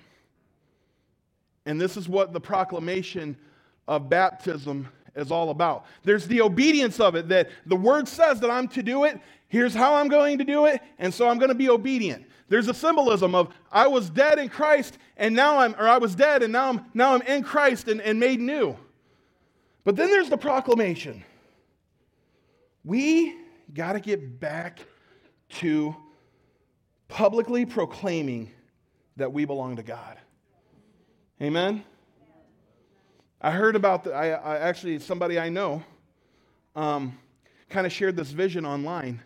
And 1.65 1.81
this 1.81 1.97
is 1.97 2.07
what 2.07 2.35
the 2.35 2.41
proclamation 2.41 3.39
of 3.89 4.11
baptism 4.11 4.89
is 5.17 5.31
all 5.31 5.51
about. 5.51 5.87
There's 6.03 6.27
the 6.27 6.41
obedience 6.41 7.01
of 7.01 7.15
it 7.15 7.29
that 7.29 7.51
the 7.67 7.77
word 7.77 8.09
says 8.09 8.41
that 8.41 8.51
I'm 8.51 8.69
to 8.69 8.83
do 8.83 9.05
it. 9.05 9.21
Here's 9.49 9.75
how 9.75 9.95
I'm 9.95 10.09
going 10.09 10.39
to 10.39 10.45
do 10.45 10.67
it, 10.67 10.81
and 10.99 11.13
so 11.13 11.29
I'm 11.29 11.39
going 11.39 11.51
to 11.51 11.55
be 11.55 11.69
obedient. 11.69 12.27
There's 12.49 12.69
a 12.69 12.75
symbolism 12.75 13.35
of 13.35 13.55
I 13.73 13.87
was 13.87 14.11
dead 14.11 14.39
in 14.39 14.49
Christ 14.49 14.99
and 15.17 15.35
now 15.35 15.59
I'm, 15.59 15.75
or 15.75 15.89
I 15.89 15.99
was 15.99 16.15
dead 16.15 16.43
and 16.43 16.53
now 16.53 16.69
I'm, 16.69 16.87
now 16.93 17.15
I'm 17.15 17.23
in 17.23 17.43
Christ 17.43 17.89
and, 17.89 18.01
and 18.01 18.21
made 18.21 18.41
new. 18.41 18.77
But 19.85 19.97
then 19.97 20.11
there's 20.11 20.29
the 20.29 20.37
proclamation. 20.37 21.25
We 22.85 23.37
got 23.73 23.95
to 23.95 24.01
get 24.01 24.41
back 24.41 24.81
to 25.51 25.97
publicly 27.09 27.65
proclaiming 27.65 28.51
that 29.17 29.33
we 29.33 29.45
belong 29.45 29.77
to 29.77 29.83
God. 29.83 30.19
Amen? 31.41 31.85
I 33.45 33.51
heard 33.51 33.77
about, 33.77 34.05
the, 34.05 34.15
I, 34.15 34.29
I 34.29 34.57
actually, 34.57 34.99
somebody 35.01 35.39
I 35.39 35.51
know 35.51 35.83
um, 36.75 37.19
kind 37.69 37.87
of 37.87 37.93
shared 37.93 38.17
this 38.17 38.31
vision 38.31 38.65
online 38.65 39.21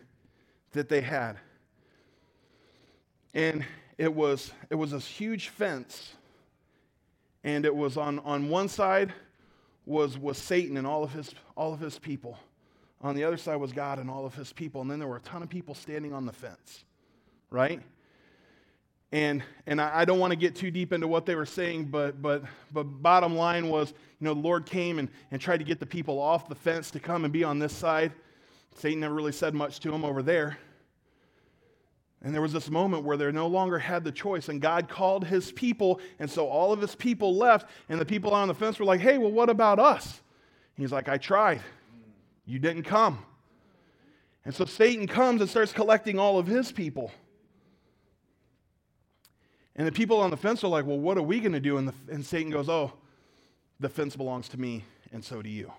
that 0.73 0.89
they 0.89 0.99
had. 0.99 1.37
And 3.33 3.65
it 3.97 4.13
was 4.13 4.51
it 4.69 4.75
was 4.75 4.91
this 4.91 5.07
huge 5.07 5.47
fence 5.47 6.15
and 7.45 7.65
it 7.65 7.73
was 7.73 7.95
on 7.95 8.19
on 8.19 8.49
one 8.49 8.67
side 8.67 9.13
was 9.85 10.17
was 10.17 10.37
satan 10.37 10.75
and 10.75 10.85
all 10.85 11.03
of 11.03 11.13
his 11.13 11.33
all 11.55 11.73
of 11.73 11.79
his 11.79 11.97
people. 11.97 12.37
On 13.01 13.15
the 13.15 13.23
other 13.23 13.37
side 13.37 13.55
was 13.55 13.71
god 13.71 13.99
and 13.99 14.09
all 14.09 14.25
of 14.25 14.35
his 14.35 14.51
people 14.51 14.81
and 14.81 14.91
then 14.91 14.99
there 14.99 15.07
were 15.07 15.17
a 15.17 15.21
ton 15.21 15.43
of 15.43 15.49
people 15.49 15.75
standing 15.75 16.11
on 16.11 16.25
the 16.25 16.33
fence 16.33 16.83
right 17.49 17.81
and 19.11 19.43
and 19.65 19.81
i, 19.81 20.05
don't 20.05 20.19
want 20.19 20.31
to 20.31 20.37
get 20.37 20.55
too 20.55 20.69
deep 20.69 20.93
into 20.93 21.07
what 21.07 21.25
they 21.25 21.35
were 21.35 21.45
saying 21.45 21.85
but 21.85 22.21
but 22.21 22.43
but 22.71 22.83
bottom 22.83 23.35
line 23.35 23.67
was 23.69 23.89
you 24.19 24.25
know 24.25 24.33
the 24.33 24.39
lord 24.39 24.65
came 24.65 24.99
and, 24.99 25.09
and 25.31 25.41
tried 25.41 25.57
to 25.57 25.63
get 25.63 25.79
the 25.79 25.85
people 25.85 26.19
off 26.19 26.47
the 26.47 26.55
fence 26.55 26.91
to 26.91 26.99
come 26.99 27.23
and 27.23 27.33
be 27.33 27.43
on 27.43 27.59
this 27.59 27.73
side 27.73 28.11
satan 28.75 28.99
never 28.99 29.13
really 29.13 29.31
said 29.31 29.53
much 29.53 29.79
to 29.79 29.89
them 29.89 30.05
over 30.05 30.21
there 30.21 30.57
and 32.21 32.33
there 32.33 32.41
was 32.41 32.51
this 32.51 32.69
moment 32.69 33.03
where 33.03 33.15
they 33.15 33.31
no 33.31 33.47
longer 33.47 33.79
had 33.79 34.03
the 34.03 34.11
choice, 34.11 34.49
and 34.49 34.61
God 34.61 34.89
called 34.89 35.25
his 35.25 35.51
people, 35.53 36.01
and 36.19 36.29
so 36.29 36.47
all 36.47 36.73
of 36.73 36.81
his 36.81 36.93
people 36.93 37.35
left, 37.35 37.69
and 37.87 37.99
the 37.99 38.05
people 38.05 38.33
on 38.33 38.49
the 38.49 38.53
fence 38.53 38.77
were 38.77 38.85
like, 38.85 38.99
hey, 38.99 39.17
well, 39.17 39.31
what 39.31 39.49
about 39.49 39.79
us? 39.79 40.21
he's 40.75 40.91
like, 40.93 41.09
I 41.09 41.17
tried. 41.17 41.61
You 42.45 42.57
didn't 42.57 42.83
come. 42.83 43.25
And 44.45 44.55
so 44.55 44.63
Satan 44.63 45.07
comes 45.07 45.41
and 45.41 45.49
starts 45.49 45.73
collecting 45.73 46.17
all 46.17 46.39
of 46.39 46.47
his 46.47 46.71
people. 46.71 47.11
And 49.79 49.87
the 49.87 49.93
people 49.93 50.19
on 50.19 50.29
the 50.29 50.35
fence 50.35 50.61
are 50.65 50.67
like, 50.67 50.85
well, 50.85 50.99
what 50.99 51.17
are 51.17 51.23
we 51.23 51.39
going 51.39 51.53
to 51.53 51.61
do? 51.61 51.77
And, 51.77 51.87
the, 51.87 51.93
and 52.11 52.23
Satan 52.23 52.51
goes, 52.51 52.67
oh, 52.67 52.91
the 53.79 53.87
fence 53.87 54.13
belongs 54.13 54.49
to 54.49 54.59
me, 54.59 54.83
and 55.13 55.23
so 55.23 55.41
do 55.41 55.47
you. 55.49 55.71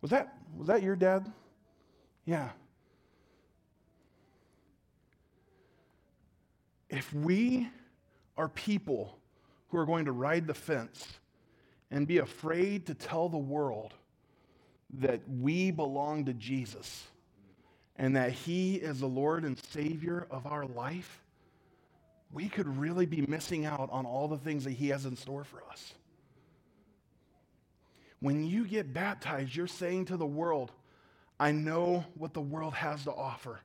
Was 0.00 0.12
that, 0.12 0.32
was 0.56 0.68
that 0.68 0.80
your 0.84 0.94
dad? 0.94 1.32
Yeah. 2.24 2.50
If 6.88 7.12
we 7.12 7.68
are 8.36 8.48
people 8.48 9.18
who 9.70 9.78
are 9.78 9.86
going 9.86 10.04
to 10.04 10.12
ride 10.12 10.46
the 10.46 10.54
fence 10.54 11.04
and 11.90 12.06
be 12.06 12.18
afraid 12.18 12.86
to 12.86 12.94
tell 12.94 13.28
the 13.28 13.36
world 13.36 13.92
that 15.00 15.20
we 15.28 15.72
belong 15.72 16.26
to 16.26 16.32
Jesus 16.32 17.08
and 17.98 18.16
that 18.16 18.32
He 18.32 18.76
is 18.76 19.00
the 19.00 19.06
Lord 19.06 19.44
and 19.44 19.58
Savior 19.58 20.26
of 20.30 20.46
our 20.46 20.64
life, 20.64 21.20
we 22.32 22.48
could 22.48 22.78
really 22.78 23.06
be 23.06 23.22
missing 23.26 23.66
out 23.66 23.88
on 23.90 24.06
all 24.06 24.28
the 24.28 24.38
things 24.38 24.64
that 24.64 24.72
He 24.72 24.88
has 24.88 25.04
in 25.04 25.16
store 25.16 25.44
for 25.44 25.62
us. 25.70 25.94
When 28.20 28.44
you 28.44 28.66
get 28.66 28.92
baptized, 28.92 29.54
you're 29.54 29.66
saying 29.66 30.06
to 30.06 30.16
the 30.16 30.26
world, 30.26 30.72
I 31.38 31.52
know 31.52 32.04
what 32.14 32.34
the 32.34 32.40
world 32.40 32.74
has 32.74 33.04
to 33.04 33.12
offer. 33.12 33.60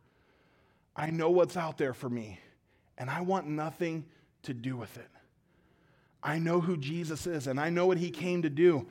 I 0.95 1.09
know 1.09 1.31
what's 1.31 1.57
out 1.57 1.77
there 1.77 1.93
for 1.93 2.09
me, 2.09 2.39
and 2.97 3.09
I 3.09 3.21
want 3.21 3.47
nothing 3.47 4.05
to 4.43 4.53
do 4.53 4.77
with 4.77 4.95
it. 4.97 5.09
I 6.21 6.37
know 6.37 6.61
who 6.61 6.77
Jesus 6.77 7.25
is, 7.27 7.47
and 7.47 7.59
I 7.59 7.69
know 7.69 7.87
what 7.87 7.97
he 7.97 8.11
came 8.11 8.43
to 8.43 8.49
do. 8.49 8.87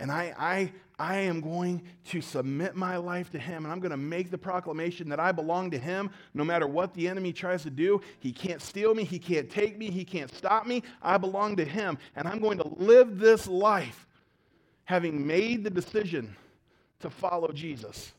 And 0.00 0.10
I, 0.10 0.34
I, 0.36 0.72
I 0.98 1.16
am 1.20 1.40
going 1.40 1.82
to 2.06 2.20
submit 2.20 2.74
my 2.74 2.96
life 2.96 3.30
to 3.30 3.38
him, 3.38 3.64
and 3.64 3.72
I'm 3.72 3.80
going 3.80 3.90
to 3.90 3.96
make 3.96 4.30
the 4.30 4.38
proclamation 4.38 5.08
that 5.08 5.20
I 5.20 5.32
belong 5.32 5.70
to 5.70 5.78
him 5.78 6.10
no 6.34 6.44
matter 6.44 6.66
what 6.66 6.94
the 6.94 7.08
enemy 7.08 7.32
tries 7.32 7.62
to 7.62 7.70
do. 7.70 8.00
He 8.20 8.32
can't 8.32 8.60
steal 8.60 8.94
me, 8.94 9.04
he 9.04 9.18
can't 9.18 9.48
take 9.48 9.78
me, 9.78 9.90
he 9.90 10.04
can't 10.04 10.32
stop 10.34 10.66
me. 10.66 10.82
I 11.02 11.18
belong 11.18 11.56
to 11.56 11.64
him, 11.64 11.98
and 12.16 12.26
I'm 12.26 12.40
going 12.40 12.58
to 12.58 12.68
live 12.76 13.18
this 13.18 13.46
life 13.46 14.06
having 14.84 15.26
made 15.26 15.64
the 15.64 15.70
decision 15.70 16.36
to 17.00 17.10
follow 17.10 17.52
Jesus. 17.52 18.12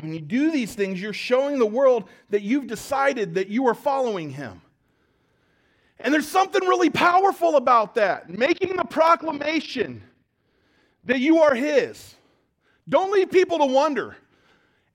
When 0.00 0.14
you 0.14 0.20
do 0.20 0.52
these 0.52 0.74
things, 0.74 1.02
you're 1.02 1.12
showing 1.12 1.58
the 1.58 1.66
world 1.66 2.08
that 2.30 2.42
you've 2.42 2.66
decided 2.66 3.34
that 3.34 3.48
you 3.48 3.66
are 3.66 3.74
following 3.74 4.30
him. 4.30 4.60
And 6.00 6.14
there's 6.14 6.28
something 6.28 6.62
really 6.66 6.90
powerful 6.90 7.56
about 7.56 7.94
that, 7.96 8.30
making 8.30 8.76
the 8.76 8.84
proclamation 8.84 10.02
that 11.04 11.18
you 11.18 11.38
are 11.42 11.54
his. 11.54 12.14
Don't 12.88 13.10
leave 13.10 13.30
people 13.30 13.58
to 13.58 13.66
wonder. 13.66 14.16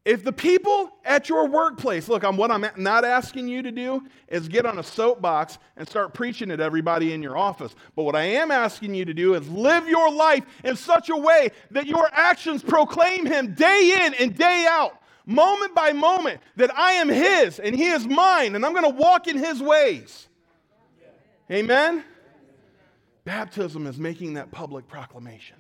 If 0.06 0.26
the 0.26 0.34
people 0.34 0.92
at 1.06 1.30
your 1.30 1.48
workplace, 1.48 2.10
look, 2.10 2.24
I'm, 2.24 2.36
what 2.36 2.52
I'm 2.52 2.66
not 2.76 3.06
asking 3.06 3.48
you 3.48 3.62
to 3.62 3.72
do 3.72 4.06
is 4.28 4.50
get 4.50 4.66
on 4.66 4.78
a 4.78 4.84
soapbox 4.84 5.60
and 5.78 5.88
start 5.88 6.14
preaching 6.14 6.52
at 6.52 6.60
everybody 6.60 7.14
in 7.14 7.24
your 7.24 7.38
office. 7.38 7.74
But 7.96 8.04
what 8.04 8.16
I 8.16 8.24
am 8.24 8.52
asking 8.52 8.96
you 8.96 9.06
to 9.06 9.14
do 9.14 9.36
is 9.36 9.48
live 9.48 9.88
your 9.88 10.12
life 10.12 10.44
in 10.66 10.76
such 10.76 11.10
a 11.10 11.16
way 11.16 11.52
that 11.72 11.86
your 11.86 12.10
actions 12.12 12.64
proclaim 12.64 13.26
Him 13.26 13.54
day 13.54 14.06
in 14.06 14.14
and 14.16 14.36
day 14.36 14.66
out, 14.70 15.02
moment 15.26 15.74
by 15.74 15.94
moment, 15.94 16.42
that 16.58 16.76
I 16.78 16.94
am 16.94 17.08
His 17.08 17.60
and 17.60 17.74
He 17.74 17.86
is 17.86 18.06
mine, 18.06 18.56
and 18.56 18.66
I'm 18.66 18.74
going 18.74 18.92
to 18.92 19.00
walk 19.00 19.30
in 19.30 19.38
His 19.38 19.62
ways. 19.62 20.28
Amen? 21.52 22.04
Baptism 23.26 23.88
is 23.88 23.98
making 23.98 24.34
that 24.34 24.52
public 24.52 24.88
proclamation. 24.88 25.58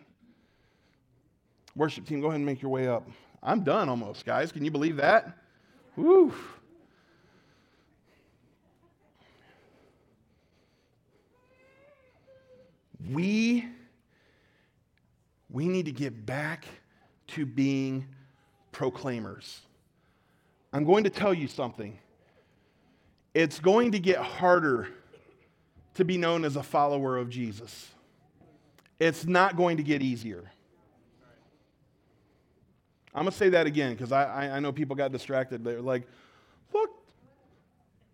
Worship 1.75 2.05
team, 2.05 2.21
go 2.21 2.27
ahead 2.27 2.37
and 2.37 2.45
make 2.45 2.61
your 2.61 2.71
way 2.71 2.87
up. 2.87 3.07
I'm 3.41 3.63
done 3.63 3.89
almost, 3.89 4.25
guys. 4.25 4.51
Can 4.51 4.63
you 4.63 4.71
believe 4.71 4.97
that? 4.97 5.37
Woo. 5.95 6.33
We, 13.11 13.67
we 15.49 15.67
need 15.67 15.85
to 15.85 15.91
get 15.91 16.25
back 16.25 16.65
to 17.27 17.45
being 17.45 18.07
proclaimers. 18.71 19.61
I'm 20.71 20.85
going 20.85 21.03
to 21.03 21.09
tell 21.09 21.33
you 21.33 21.47
something. 21.47 21.97
It's 23.33 23.59
going 23.59 23.91
to 23.91 23.99
get 23.99 24.17
harder 24.19 24.87
to 25.95 26.05
be 26.05 26.17
known 26.17 26.45
as 26.45 26.55
a 26.55 26.63
follower 26.63 27.17
of 27.17 27.29
Jesus. 27.29 27.89
It's 28.99 29.25
not 29.25 29.55
going 29.55 29.77
to 29.77 29.83
get 29.83 30.01
easier. 30.01 30.51
I'm 33.15 33.23
going 33.23 33.31
to 33.31 33.37
say 33.37 33.49
that 33.49 33.67
again 33.67 33.93
because 33.93 34.11
I, 34.11 34.23
I, 34.23 34.55
I, 34.55 34.59
know 34.59 34.71
people 34.71 34.95
got 34.95 35.11
distracted. 35.11 35.63
They're 35.63 35.81
like, 35.81 36.03
look, 36.73 36.89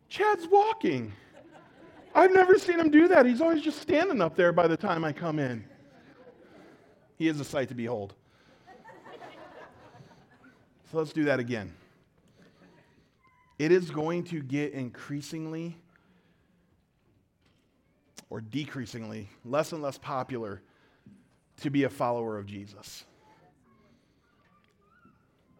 Chad's 0.09 0.45
walking. 0.47 1.13
I've 2.13 2.33
never 2.33 2.57
seen 2.57 2.79
him 2.79 2.89
do 2.89 3.07
that. 3.07 3.25
He's 3.25 3.39
always 3.39 3.61
just 3.61 3.79
standing 3.81 4.21
up 4.21 4.35
there 4.35 4.51
by 4.51 4.67
the 4.67 4.75
time 4.75 5.05
I 5.05 5.13
come 5.13 5.39
in. 5.39 5.63
He 7.17 7.27
is 7.27 7.39
a 7.39 7.45
sight 7.45 7.69
to 7.69 7.75
behold. 7.75 8.13
So 10.91 10.97
let's 10.97 11.13
do 11.13 11.25
that 11.25 11.39
again. 11.39 11.73
It 13.59 13.71
is 13.71 13.91
going 13.91 14.23
to 14.25 14.41
get 14.41 14.73
increasingly 14.73 15.77
or 18.29 18.41
decreasingly 18.41 19.29
less 19.43 19.71
and 19.71 19.81
less 19.81 19.97
popular 19.97 20.61
to 21.61 21.69
be 21.69 21.83
a 21.83 21.89
follower 21.89 22.37
of 22.37 22.45
Jesus. 22.45 23.05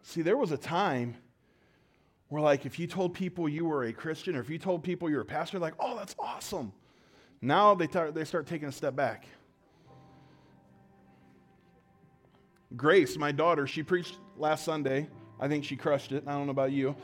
See, 0.02 0.22
there 0.22 0.36
was 0.36 0.50
a 0.50 0.56
time 0.56 1.16
where, 2.28 2.42
like, 2.42 2.66
if 2.66 2.78
you 2.78 2.86
told 2.86 3.14
people 3.14 3.48
you 3.48 3.64
were 3.64 3.84
a 3.84 3.92
Christian 3.92 4.36
or 4.36 4.40
if 4.40 4.50
you 4.50 4.58
told 4.58 4.82
people 4.82 5.10
you're 5.10 5.20
a 5.20 5.24
pastor, 5.24 5.58
like, 5.58 5.74
oh, 5.78 5.96
that's 5.96 6.14
awesome. 6.18 6.72
Now 7.42 7.74
they, 7.74 7.86
tar- 7.86 8.10
they 8.10 8.24
start 8.24 8.46
taking 8.46 8.68
a 8.68 8.72
step 8.72 8.94
back. 8.94 9.26
Grace, 12.76 13.16
my 13.16 13.32
daughter, 13.32 13.66
she 13.66 13.82
preached 13.82 14.16
last 14.36 14.64
Sunday. 14.64 15.08
I 15.40 15.48
think 15.48 15.64
she 15.64 15.76
crushed 15.76 16.12
it. 16.12 16.24
I 16.26 16.32
don't 16.32 16.46
know 16.46 16.52
about 16.52 16.70
you. 16.70 16.94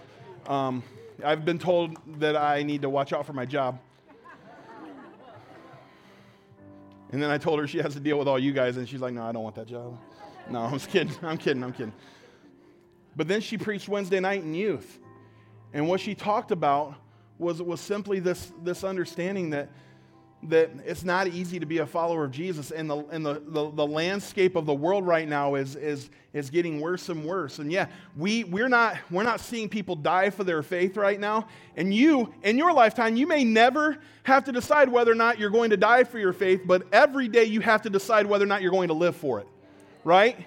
Um, 0.47 0.83
I've 1.25 1.45
been 1.45 1.59
told 1.59 1.97
that 2.21 2.37
I 2.37 2.63
need 2.63 2.83
to 2.83 2.91
watch 2.91 3.13
out 3.13 3.27
for 3.27 3.33
my 3.33 3.47
job. 3.47 3.81
And 7.13 7.23
then 7.23 7.31
I 7.31 7.39
told 7.39 7.61
her 7.61 7.67
she 7.67 7.79
has 7.79 7.95
to 7.95 8.01
deal 8.01 8.19
with 8.19 8.29
all 8.29 8.39
you 8.39 8.53
guys, 8.53 8.77
and 8.77 8.89
she's 8.89 9.01
like, 9.01 9.15
no, 9.15 9.23
I 9.23 9.33
don't 9.33 9.43
want 9.43 9.55
that 9.57 9.67
job. 9.67 9.99
No, 10.51 10.61
I'm 10.61 10.73
just 10.73 10.91
kidding. 10.91 11.15
I'm 11.23 11.39
kidding. 11.39 11.63
I'm 11.63 11.73
kidding. 11.73 11.93
But 13.15 13.29
then 13.29 13.41
she 13.41 13.57
preached 13.57 13.89
Wednesday 13.89 14.21
night 14.21 14.43
in 14.43 14.55
youth. 14.55 14.99
And 15.73 15.89
what 15.89 16.01
she 16.01 16.15
talked 16.15 16.51
about 16.51 16.95
was, 17.39 17.63
was 17.63 17.81
simply 17.81 18.21
this, 18.21 18.53
this 18.63 18.85
understanding 18.85 19.51
that 19.51 19.71
that 20.51 20.71
it's 20.85 21.05
not 21.05 21.29
easy 21.29 21.59
to 21.59 21.67
be 21.67 21.79
a 21.79 21.87
follower 21.87 22.25
of 22.25 22.31
Jesus, 22.31 22.71
and 22.71 22.89
the, 22.89 22.97
and 23.11 23.25
the, 23.25 23.43
the, 23.47 23.71
the, 23.71 23.87
landscape 23.87 24.57
of 24.57 24.67
the 24.67 24.75
world 24.75 25.07
right 25.07 25.29
now 25.29 25.55
is, 25.55 25.77
is, 25.77 26.11
is 26.33 26.51
getting 26.51 26.81
worse 26.81 27.09
and 27.09 27.25
worse. 27.25 27.59
And 27.59 27.71
yeah, 27.71 27.87
we, 28.17 28.45
we're, 28.45 28.69
not, 28.69 28.97
we're 29.11 29.23
not 29.23 29.41
seeing 29.41 29.69
people 29.69 29.97
die 29.97 30.31
for 30.31 30.45
their 30.45 30.63
faith 30.63 30.97
right 30.97 31.19
now. 31.19 31.49
And 31.77 31.93
you, 31.93 32.33
in 32.43 32.59
your 32.59 32.73
lifetime, 32.73 33.17
you 33.17 33.27
may 33.27 33.45
never 33.45 33.99
have 34.25 34.45
to 34.45 34.53
decide 34.53 34.89
whether 34.89 35.13
or 35.13 35.17
not 35.17 35.39
you're 35.39 35.51
going 35.51 35.71
to 35.71 35.77
die 35.77 36.05
for 36.05 36.19
your 36.19 36.33
faith, 36.33 36.63
but 36.65 36.87
every 36.93 37.29
day 37.29 37.45
you 37.45 37.61
have 37.61 37.83
to 37.83 37.91
decide 37.91 38.27
whether 38.27 38.45
or 38.45 38.49
not 38.49 38.63
you're 38.63 38.73
going 38.73 38.89
to 38.89 38.95
live 38.95 39.17
for 39.17 39.41
it, 39.41 39.49
right? 40.05 40.47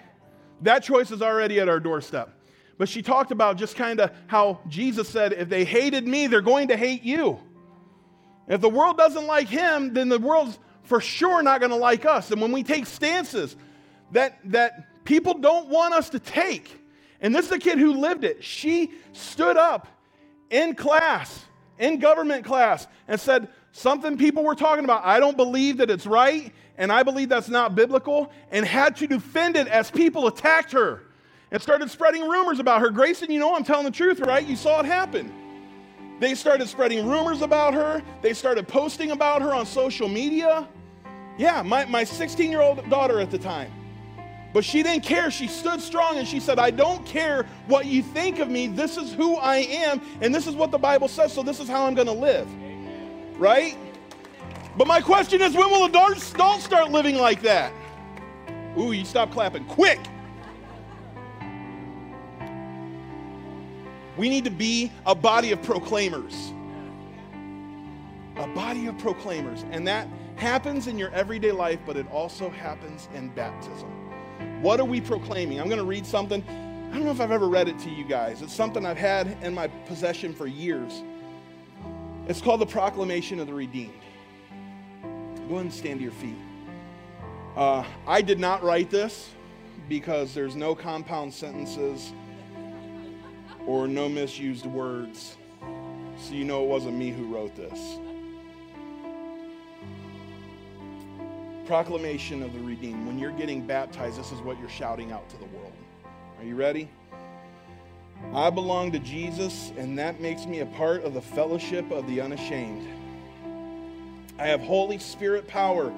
That 0.62 0.84
choice 0.84 1.12
is 1.12 1.22
already 1.22 1.60
at 1.60 1.70
our 1.70 1.80
doorstep. 1.80 2.34
But 2.78 2.88
she 2.88 3.02
talked 3.02 3.32
about 3.32 3.58
just 3.58 3.76
kind 3.76 4.00
of 4.00 4.12
how 4.28 4.62
Jesus 4.70 5.10
said, 5.10 5.34
if 5.34 5.50
they 5.50 5.66
hated 5.66 6.08
me, 6.08 6.28
they're 6.28 6.42
going 6.42 6.70
to 6.70 6.78
hate 6.78 7.04
you. 7.04 7.40
If 8.50 8.62
the 8.62 8.70
world 8.70 8.98
doesn't 8.98 9.28
like 9.28 9.48
him, 9.48 9.94
then 9.94 10.10
the 10.10 10.20
world's 10.20 10.60
for 10.84 11.00
sure 11.00 11.44
not 11.44 11.60
going 11.60 11.70
to 11.70 11.78
like 11.78 12.04
us. 12.06 12.32
And 12.32 12.42
when 12.42 12.52
we 12.52 12.64
take 12.64 12.88
stances 12.88 13.56
that, 14.12 14.40
that 14.46 15.06
people 15.06 15.36
don't 15.36 15.70
want 15.70 15.94
us 15.94 16.10
to 16.10 16.20
take, 16.20 16.82
and 17.22 17.34
this 17.34 17.46
is 17.46 17.52
a 17.52 17.60
kid 17.60 17.78
who 17.78 17.94
lived 17.94 18.24
it, 18.24 18.44
she 18.44 18.92
stood 19.14 19.56
up 19.56 19.88
in 20.50 20.74
class, 20.74 21.46
in 21.78 22.00
government 22.00 22.44
class, 22.44 22.88
and 23.08 23.20
said, 23.20 23.50
Something 23.72 24.18
people 24.18 24.44
were 24.44 24.56
talking 24.56 24.84
about, 24.84 25.06
I 25.06 25.20
don't 25.20 25.38
believe 25.38 25.78
that 25.78 25.92
it's 25.92 26.08
right, 26.08 26.52
and 26.76 26.92
I 26.92 27.04
believe 27.04 27.30
that's 27.30 27.50
not 27.50 27.76
biblical, 27.76 28.32
and 28.50 28.66
had 28.66 28.96
to 28.98 29.08
defend 29.08 29.56
it 29.56 29.68
as 29.68 29.92
people 29.92 30.26
attacked 30.26 30.72
her 30.72 31.04
and 31.52 31.62
started 31.62 31.92
spreading 31.92 32.28
rumors 32.28 32.60
about 32.60 32.82
her. 32.82 32.90
Grayson, 32.90 33.32
you 33.32 33.40
know 33.40 33.54
I'm 33.54 33.64
telling 33.64 33.86
the 33.86 33.92
truth, 33.92 34.22
right? 34.22 34.46
You 34.46 34.56
saw 34.56 34.80
it 34.80 34.88
happen. 34.88 35.32
They 36.20 36.36
started 36.36 36.68
spreading 36.68 37.08
rumors 37.08 37.42
about 37.42 37.74
her. 37.74 38.02
They 38.22 38.34
started 38.34 38.68
posting 38.68 39.12
about 39.12 39.42
her 39.42 39.54
on 39.54 39.66
social 39.66 40.10
media. 40.10 40.68
Yeah, 41.38 41.62
my, 41.62 41.86
my 41.86 42.04
16 42.04 42.52
year 42.52 42.62
old 42.62 42.88
daughter 42.90 43.20
at 43.20 43.32
the 43.32 43.38
time. 43.38 43.72
But 44.52 44.66
she 44.66 44.84
didn't 44.84 45.04
care. 45.04 45.30
She 45.32 45.48
stood 45.48 45.80
strong 45.80 46.18
and 46.18 46.28
she 46.28 46.40
said, 46.40 46.60
I 46.60 46.72
don't 46.72 47.06
care 47.06 47.46
what 47.68 47.86
you 47.86 48.02
think 48.02 48.40
of 48.40 48.50
me. 48.50 48.68
This 48.68 48.98
is 48.98 49.14
who 49.14 49.36
I 49.36 49.58
am, 49.58 50.02
and 50.22 50.34
this 50.34 50.48
is 50.48 50.56
what 50.56 50.72
the 50.72 50.78
Bible 50.78 51.08
says, 51.08 51.32
so 51.32 51.44
this 51.44 51.60
is 51.60 51.70
how 51.70 51.86
I'm 51.86 51.94
going 51.94 52.08
to 52.08 52.14
live. 52.14 52.50
Right? 53.38 53.78
But 54.76 54.88
my 54.88 55.02
question 55.02 55.42
is, 55.42 55.56
when 55.56 55.70
will 55.70 55.86
adults 55.86 56.24
start 56.24 56.92
living 56.92 57.16
like 57.16 57.42
that? 57.44 57.72
Ooh, 58.78 58.92
you 58.92 59.06
stop 59.06 59.32
clapping. 59.32 59.66
Quick! 59.66 60.00
We 64.20 64.28
need 64.28 64.44
to 64.44 64.52
be 64.52 64.92
a 65.06 65.16
body 65.16 65.54
of 65.54 65.62
proclaimers. 65.64 66.52
A 68.36 68.48
body 68.48 68.88
of 68.88 68.98
proclaimers. 68.98 69.64
And 69.72 69.88
that 69.88 70.10
happens 70.36 70.88
in 70.88 70.98
your 70.98 71.10
everyday 71.12 71.54
life, 71.54 71.80
but 71.86 71.96
it 71.96 72.06
also 72.12 72.50
happens 72.50 73.08
in 73.14 73.30
baptism. 73.30 73.90
What 74.62 74.82
are 74.82 74.86
we 74.86 75.00
proclaiming? 75.00 75.62
I'm 75.62 75.70
going 75.70 75.80
to 75.80 75.86
read 75.86 76.06
something. 76.06 76.44
I 76.46 76.96
don't 76.96 77.06
know 77.06 77.12
if 77.12 77.22
I've 77.22 77.32
ever 77.32 77.48
read 77.48 77.70
it 77.70 77.80
to 77.80 77.90
you 77.90 78.04
guys. 78.04 78.42
It's 78.42 78.54
something 78.54 78.86
I've 78.86 78.98
had 78.98 79.38
in 79.42 79.54
my 79.54 79.68
possession 79.68 80.34
for 80.34 80.48
years. 80.48 81.02
It's 82.28 82.42
called 82.42 82.60
the 82.60 82.66
Proclamation 82.66 83.40
of 83.40 83.48
the 83.48 83.54
Redeemed. 83.54 83.94
Go 85.48 85.54
ahead 85.54 85.62
and 85.62 85.74
stand 85.74 86.00
to 86.00 86.04
your 86.04 86.12
feet. 86.12 86.36
Uh, 87.56 87.86
I 88.06 88.22
did 88.22 88.38
not 88.38 88.64
write 88.64 88.90
this 88.90 89.30
because 89.88 90.34
there's 90.34 90.58
no 90.58 90.76
compound 90.76 91.34
sentences 91.34 92.12
or 93.70 93.88
no 93.88 94.10
misused 94.10 94.66
words. 94.66 95.38
So 96.18 96.34
you 96.34 96.44
know 96.44 96.64
it 96.64 96.68
wasn't 96.68 96.96
me 96.96 97.12
who 97.12 97.26
wrote 97.26 97.56
this. 97.56 98.00
Proclamation 101.68 102.42
of 102.42 102.52
the 102.52 102.62
redeemed. 102.62 103.06
When 103.06 103.20
you're 103.20 103.32
getting 103.32 103.62
baptized, 103.62 104.18
this 104.18 104.32
is 104.32 104.42
what 104.42 104.60
you're 104.60 104.70
shouting 104.70 105.12
out 105.12 105.30
to 105.30 105.38
the 105.38 105.46
world. 105.46 105.72
Are 106.40 106.46
you 106.46 106.56
ready? 106.56 106.90
I 108.34 108.50
belong 108.50 108.92
to 108.94 109.00
Jesus, 109.00 109.72
and 109.78 110.00
that 110.00 110.20
makes 110.20 110.48
me 110.48 110.62
a 110.62 110.66
part 110.66 111.04
of 111.04 111.14
the 111.14 111.22
fellowship 111.22 111.92
of 111.92 112.08
the 112.08 112.22
unashamed. 112.22 112.88
I 114.40 114.48
have 114.48 114.62
Holy 114.62 114.98
Spirit 114.98 115.48
power 115.48 115.94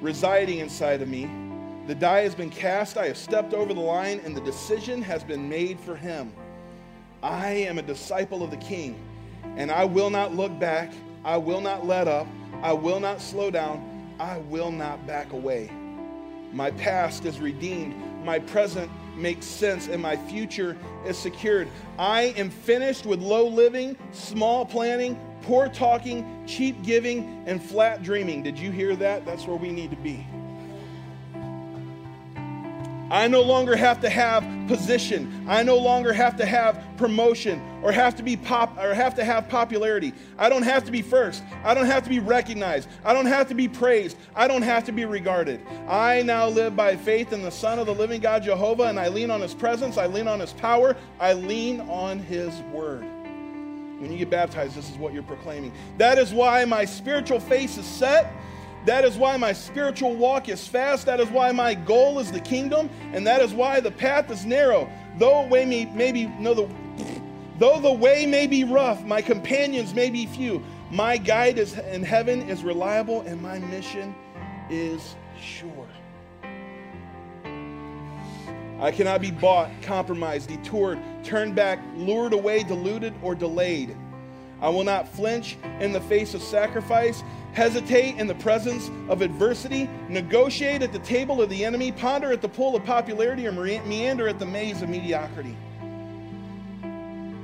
residing 0.00 0.60
inside 0.60 1.02
of 1.02 1.08
me. 1.08 1.28
The 1.86 1.94
die 1.94 2.20
has 2.20 2.34
been 2.34 2.48
cast, 2.48 2.96
I 2.96 3.08
have 3.08 3.18
stepped 3.18 3.52
over 3.52 3.74
the 3.74 3.80
line, 3.80 4.22
and 4.24 4.34
the 4.34 4.40
decision 4.40 5.02
has 5.02 5.22
been 5.22 5.50
made 5.50 5.78
for 5.80 5.96
Him. 5.96 6.32
I 7.22 7.48
am 7.48 7.78
a 7.78 7.82
disciple 7.82 8.42
of 8.42 8.50
the 8.50 8.56
King, 8.56 8.98
and 9.56 9.70
I 9.70 9.84
will 9.84 10.10
not 10.10 10.34
look 10.34 10.58
back. 10.58 10.92
I 11.24 11.36
will 11.36 11.60
not 11.60 11.86
let 11.86 12.08
up. 12.08 12.26
I 12.62 12.72
will 12.72 13.00
not 13.00 13.20
slow 13.20 13.50
down. 13.50 14.14
I 14.18 14.38
will 14.38 14.70
not 14.70 15.06
back 15.06 15.32
away. 15.32 15.70
My 16.52 16.70
past 16.72 17.26
is 17.26 17.38
redeemed. 17.38 17.94
My 18.24 18.38
present 18.38 18.90
makes 19.16 19.46
sense, 19.46 19.88
and 19.88 20.00
my 20.00 20.16
future 20.16 20.76
is 21.06 21.18
secured. 21.18 21.68
I 21.98 22.34
am 22.36 22.50
finished 22.50 23.04
with 23.04 23.20
low 23.20 23.46
living, 23.46 23.96
small 24.12 24.64
planning, 24.64 25.18
poor 25.42 25.68
talking, 25.68 26.44
cheap 26.46 26.82
giving, 26.82 27.42
and 27.46 27.62
flat 27.62 28.02
dreaming. 28.02 28.42
Did 28.42 28.58
you 28.58 28.70
hear 28.70 28.96
that? 28.96 29.26
That's 29.26 29.46
where 29.46 29.56
we 29.56 29.70
need 29.70 29.90
to 29.90 29.96
be. 29.96 30.26
I 33.10 33.26
no 33.26 33.42
longer 33.42 33.74
have 33.74 34.00
to 34.02 34.08
have 34.08 34.44
position. 34.68 35.44
I 35.48 35.64
no 35.64 35.76
longer 35.76 36.12
have 36.12 36.36
to 36.36 36.46
have 36.46 36.82
promotion 36.96 37.60
or 37.82 37.90
have 37.90 38.14
to 38.16 38.22
be 38.22 38.36
pop 38.36 38.78
or 38.78 38.94
have 38.94 39.16
to 39.16 39.24
have 39.24 39.48
popularity. 39.48 40.12
I 40.38 40.48
don't 40.48 40.62
have 40.62 40.84
to 40.84 40.92
be 40.92 41.02
first. 41.02 41.42
I 41.64 41.74
don't 41.74 41.86
have 41.86 42.04
to 42.04 42.08
be 42.08 42.20
recognized. 42.20 42.88
I 43.04 43.12
don't 43.12 43.26
have 43.26 43.48
to 43.48 43.54
be 43.54 43.66
praised. 43.66 44.16
I 44.36 44.46
don't 44.46 44.62
have 44.62 44.84
to 44.84 44.92
be 44.92 45.04
regarded. 45.06 45.60
I 45.88 46.22
now 46.22 46.48
live 46.48 46.76
by 46.76 46.94
faith 46.96 47.32
in 47.32 47.42
the 47.42 47.50
Son 47.50 47.80
of 47.80 47.86
the 47.86 47.94
living 47.94 48.20
God 48.20 48.44
Jehovah 48.44 48.84
and 48.84 49.00
I 49.00 49.08
lean 49.08 49.30
on 49.30 49.40
his 49.40 49.54
presence, 49.54 49.96
I 49.96 50.06
lean 50.06 50.28
on 50.28 50.38
his 50.38 50.52
power, 50.52 50.96
I 51.18 51.32
lean 51.32 51.80
on 51.82 52.20
his 52.20 52.54
word. 52.72 53.02
When 54.00 54.10
you 54.10 54.18
get 54.18 54.30
baptized, 54.30 54.76
this 54.76 54.88
is 54.88 54.96
what 54.96 55.12
you're 55.12 55.22
proclaiming. 55.22 55.72
That 55.98 56.16
is 56.16 56.32
why 56.32 56.64
my 56.64 56.86
spiritual 56.86 57.38
face 57.38 57.76
is 57.76 57.84
set 57.84 58.32
that 58.86 59.04
is 59.04 59.16
why 59.16 59.36
my 59.36 59.52
spiritual 59.52 60.14
walk 60.16 60.48
is 60.48 60.66
fast. 60.66 61.06
That 61.06 61.20
is 61.20 61.28
why 61.28 61.52
my 61.52 61.74
goal 61.74 62.18
is 62.18 62.32
the 62.32 62.40
kingdom. 62.40 62.88
And 63.12 63.26
that 63.26 63.42
is 63.42 63.52
why 63.52 63.80
the 63.80 63.90
path 63.90 64.30
is 64.30 64.46
narrow. 64.46 64.90
Though 65.18 65.46
way 65.46 65.64
may, 65.66 65.84
maybe 65.86 66.26
no 66.38 66.54
the 66.54 66.68
though 67.58 67.78
the 67.78 67.92
way 67.92 68.24
may 68.24 68.46
be 68.46 68.64
rough, 68.64 69.04
my 69.04 69.20
companions 69.20 69.94
may 69.94 70.08
be 70.08 70.26
few. 70.26 70.62
My 70.90 71.18
guide 71.18 71.58
is 71.58 71.74
in 71.74 72.02
heaven 72.02 72.48
is 72.48 72.64
reliable, 72.64 73.20
and 73.22 73.40
my 73.40 73.58
mission 73.58 74.14
is 74.70 75.14
sure. 75.38 75.86
I 78.80 78.90
cannot 78.90 79.20
be 79.20 79.30
bought, 79.30 79.70
compromised, 79.82 80.48
detoured, 80.48 80.98
turned 81.22 81.54
back, 81.54 81.78
lured 81.96 82.32
away, 82.32 82.62
deluded, 82.62 83.12
or 83.22 83.34
delayed. 83.34 83.94
I 84.60 84.68
will 84.68 84.84
not 84.84 85.08
flinch 85.08 85.56
in 85.80 85.92
the 85.92 86.00
face 86.00 86.34
of 86.34 86.42
sacrifice 86.42 87.22
hesitate 87.52 88.16
in 88.16 88.26
the 88.26 88.34
presence 88.36 88.90
of 89.08 89.22
adversity, 89.22 89.88
negotiate 90.08 90.82
at 90.82 90.92
the 90.92 90.98
table 91.00 91.42
of 91.42 91.50
the 91.50 91.64
enemy, 91.64 91.92
ponder 91.92 92.32
at 92.32 92.40
the 92.40 92.48
pool 92.48 92.76
of 92.76 92.84
popularity, 92.84 93.46
or 93.46 93.52
meander 93.52 94.28
at 94.28 94.38
the 94.38 94.46
maze 94.46 94.82
of 94.82 94.88
mediocrity. 94.88 95.56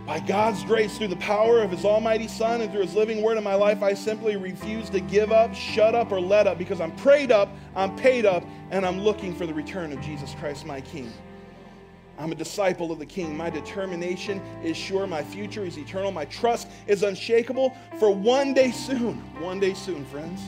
By 0.07 0.20
God's 0.20 0.62
grace, 0.62 0.96
through 0.96 1.09
the 1.09 1.16
power 1.16 1.61
of 1.61 1.72
His 1.72 1.85
Almighty 1.85 2.29
Son 2.29 2.61
and 2.61 2.70
through 2.70 2.83
His 2.83 2.94
living 2.94 3.22
word 3.22 3.38
in 3.38 3.42
my 3.42 3.55
life, 3.55 3.83
I 3.83 3.94
simply 3.94 4.37
refuse 4.37 4.88
to 4.90 5.00
give 5.00 5.33
up, 5.33 5.52
shut 5.52 5.96
up, 5.96 6.12
or 6.12 6.20
let 6.20 6.46
up 6.46 6.59
because 6.59 6.81
I'm 6.81 6.94
prayed 6.94 7.33
up, 7.33 7.48
I'm 7.74 7.96
paid 7.96 8.24
up, 8.24 8.44
and 8.70 8.87
I'm 8.87 9.00
looking 9.00 9.35
for 9.35 9.46
the 9.46 9.55
return 9.55 9.92
of 9.92 10.00
Jesus 10.00 10.37
Christ, 10.38 10.64
my 10.64 10.81
King. 10.81 11.12
I'm 12.18 12.33
a 12.33 12.35
disciple 12.35 12.90
of 12.92 12.98
the 12.98 13.07
King. 13.07 13.37
My 13.37 13.50
determination 13.50 14.40
is 14.62 14.76
sure. 14.76 15.07
My 15.07 15.22
future 15.22 15.64
is 15.64 15.76
eternal. 15.76 16.11
My 16.11 16.24
trust 16.26 16.68
is 16.87 17.02
unshakable 17.02 17.76
for 17.98 18.11
one 18.11 18.55
day 18.55 18.70
soon. 18.70 19.16
One 19.40 19.61
day 19.61 19.74
soon, 19.74 20.05
friends. 20.07 20.40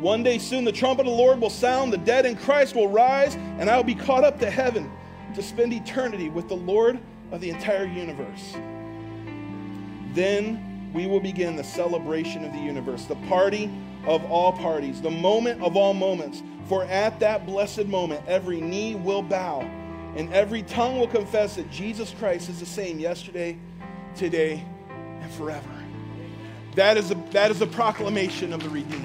One 0.00 0.22
day 0.22 0.38
soon, 0.38 0.64
the 0.64 0.72
trumpet 0.72 1.02
of 1.02 1.12
the 1.12 1.18
Lord 1.18 1.40
will 1.40 1.50
sound, 1.50 1.92
the 1.92 1.98
dead 1.98 2.24
in 2.24 2.34
Christ 2.34 2.74
will 2.74 2.88
rise, 2.88 3.34
and 3.58 3.68
I 3.68 3.76
will 3.76 3.84
be 3.84 3.94
caught 3.94 4.24
up 4.24 4.38
to 4.40 4.50
heaven. 4.50 4.90
to 5.34 5.42
spend 5.42 5.72
eternity 5.72 6.28
with 6.28 6.48
the 6.48 6.56
Lord 6.56 6.98
of 7.30 7.40
the 7.40 7.50
entire 7.50 7.84
universe. 7.84 8.54
Then 10.12 10.90
we 10.92 11.06
will 11.06 11.20
begin 11.20 11.56
the 11.56 11.64
celebration 11.64 12.44
of 12.44 12.52
the 12.52 12.58
universe, 12.58 13.04
the 13.04 13.16
party 13.28 13.70
of 14.06 14.24
all 14.24 14.52
parties, 14.52 15.00
the 15.00 15.10
moment 15.10 15.62
of 15.62 15.76
all 15.76 15.94
moments. 15.94 16.42
For 16.70 16.84
at 16.84 17.18
that 17.18 17.46
blessed 17.46 17.86
moment, 17.86 18.22
every 18.28 18.60
knee 18.60 18.94
will 18.94 19.22
bow 19.22 19.62
and 20.14 20.32
every 20.32 20.62
tongue 20.62 21.00
will 21.00 21.08
confess 21.08 21.56
that 21.56 21.68
Jesus 21.68 22.14
Christ 22.16 22.48
is 22.48 22.60
the 22.60 22.64
same 22.64 23.00
yesterday, 23.00 23.58
today, 24.14 24.64
and 25.20 25.32
forever. 25.32 25.68
That 26.76 26.96
is 26.96 27.10
a, 27.10 27.16
that 27.32 27.50
is 27.50 27.60
a 27.60 27.66
proclamation 27.66 28.52
of 28.52 28.62
the 28.62 28.68
redeemed. 28.68 29.04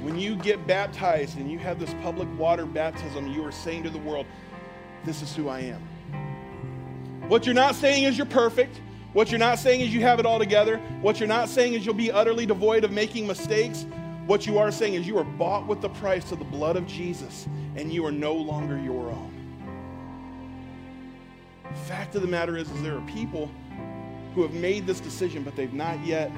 When 0.00 0.16
you 0.16 0.36
get 0.36 0.64
baptized 0.68 1.36
and 1.36 1.50
you 1.50 1.58
have 1.58 1.80
this 1.80 1.92
public 1.94 2.28
water 2.38 2.64
baptism, 2.64 3.26
you 3.32 3.44
are 3.44 3.50
saying 3.50 3.82
to 3.82 3.90
the 3.90 3.98
world, 3.98 4.26
This 5.04 5.20
is 5.20 5.34
who 5.34 5.48
I 5.48 5.62
am. 5.62 5.82
What 7.28 7.44
you're 7.44 7.56
not 7.56 7.74
saying 7.74 8.04
is 8.04 8.16
you're 8.16 8.24
perfect. 8.24 8.80
What 9.12 9.30
you're 9.30 9.40
not 9.40 9.58
saying 9.58 9.80
is 9.80 9.92
you 9.92 10.02
have 10.02 10.20
it 10.20 10.26
all 10.26 10.38
together. 10.38 10.78
What 11.00 11.18
you're 11.18 11.28
not 11.28 11.48
saying 11.48 11.74
is 11.74 11.84
you'll 11.84 11.94
be 11.94 12.12
utterly 12.12 12.46
devoid 12.46 12.84
of 12.84 12.92
making 12.92 13.26
mistakes. 13.26 13.86
What 14.26 14.46
you 14.46 14.58
are 14.58 14.70
saying 14.70 14.94
is 14.94 15.06
you 15.06 15.18
are 15.18 15.24
bought 15.24 15.66
with 15.66 15.80
the 15.80 15.88
price 15.88 16.30
of 16.30 16.38
the 16.38 16.44
blood 16.44 16.76
of 16.76 16.86
Jesus 16.86 17.48
and 17.74 17.92
you 17.92 18.04
are 18.06 18.12
no 18.12 18.34
longer 18.34 18.78
your 18.78 19.10
own. 19.10 19.34
The 21.68 21.80
fact 21.80 22.14
of 22.14 22.22
the 22.22 22.28
matter 22.28 22.56
is, 22.56 22.70
is 22.70 22.82
there 22.82 22.96
are 22.96 23.06
people 23.06 23.50
who 24.34 24.42
have 24.42 24.52
made 24.52 24.86
this 24.86 25.00
decision, 25.00 25.42
but 25.42 25.56
they've 25.56 25.72
not 25.72 26.04
yet 26.04 26.30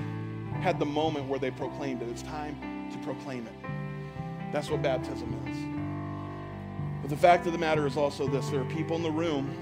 had 0.61 0.79
the 0.79 0.87
moment 0.87 1.27
where 1.27 1.39
they 1.39 1.51
proclaimed 1.51 2.01
it. 2.01 2.09
It's 2.09 2.23
time 2.23 2.89
to 2.91 2.99
proclaim 2.99 3.47
it. 3.47 4.53
That's 4.53 4.71
what 4.71 4.83
baptism 4.83 5.35
is. 5.47 7.03
But 7.03 7.11
the 7.11 7.17
fact 7.17 7.47
of 7.47 7.53
the 7.53 7.59
matter 7.59 7.87
is 7.87 7.97
also 7.97 8.27
this 8.29 8.49
there 8.49 8.61
are 8.61 8.71
people 8.71 8.97
in 8.97 9.03
the 9.03 9.11
room 9.11 9.55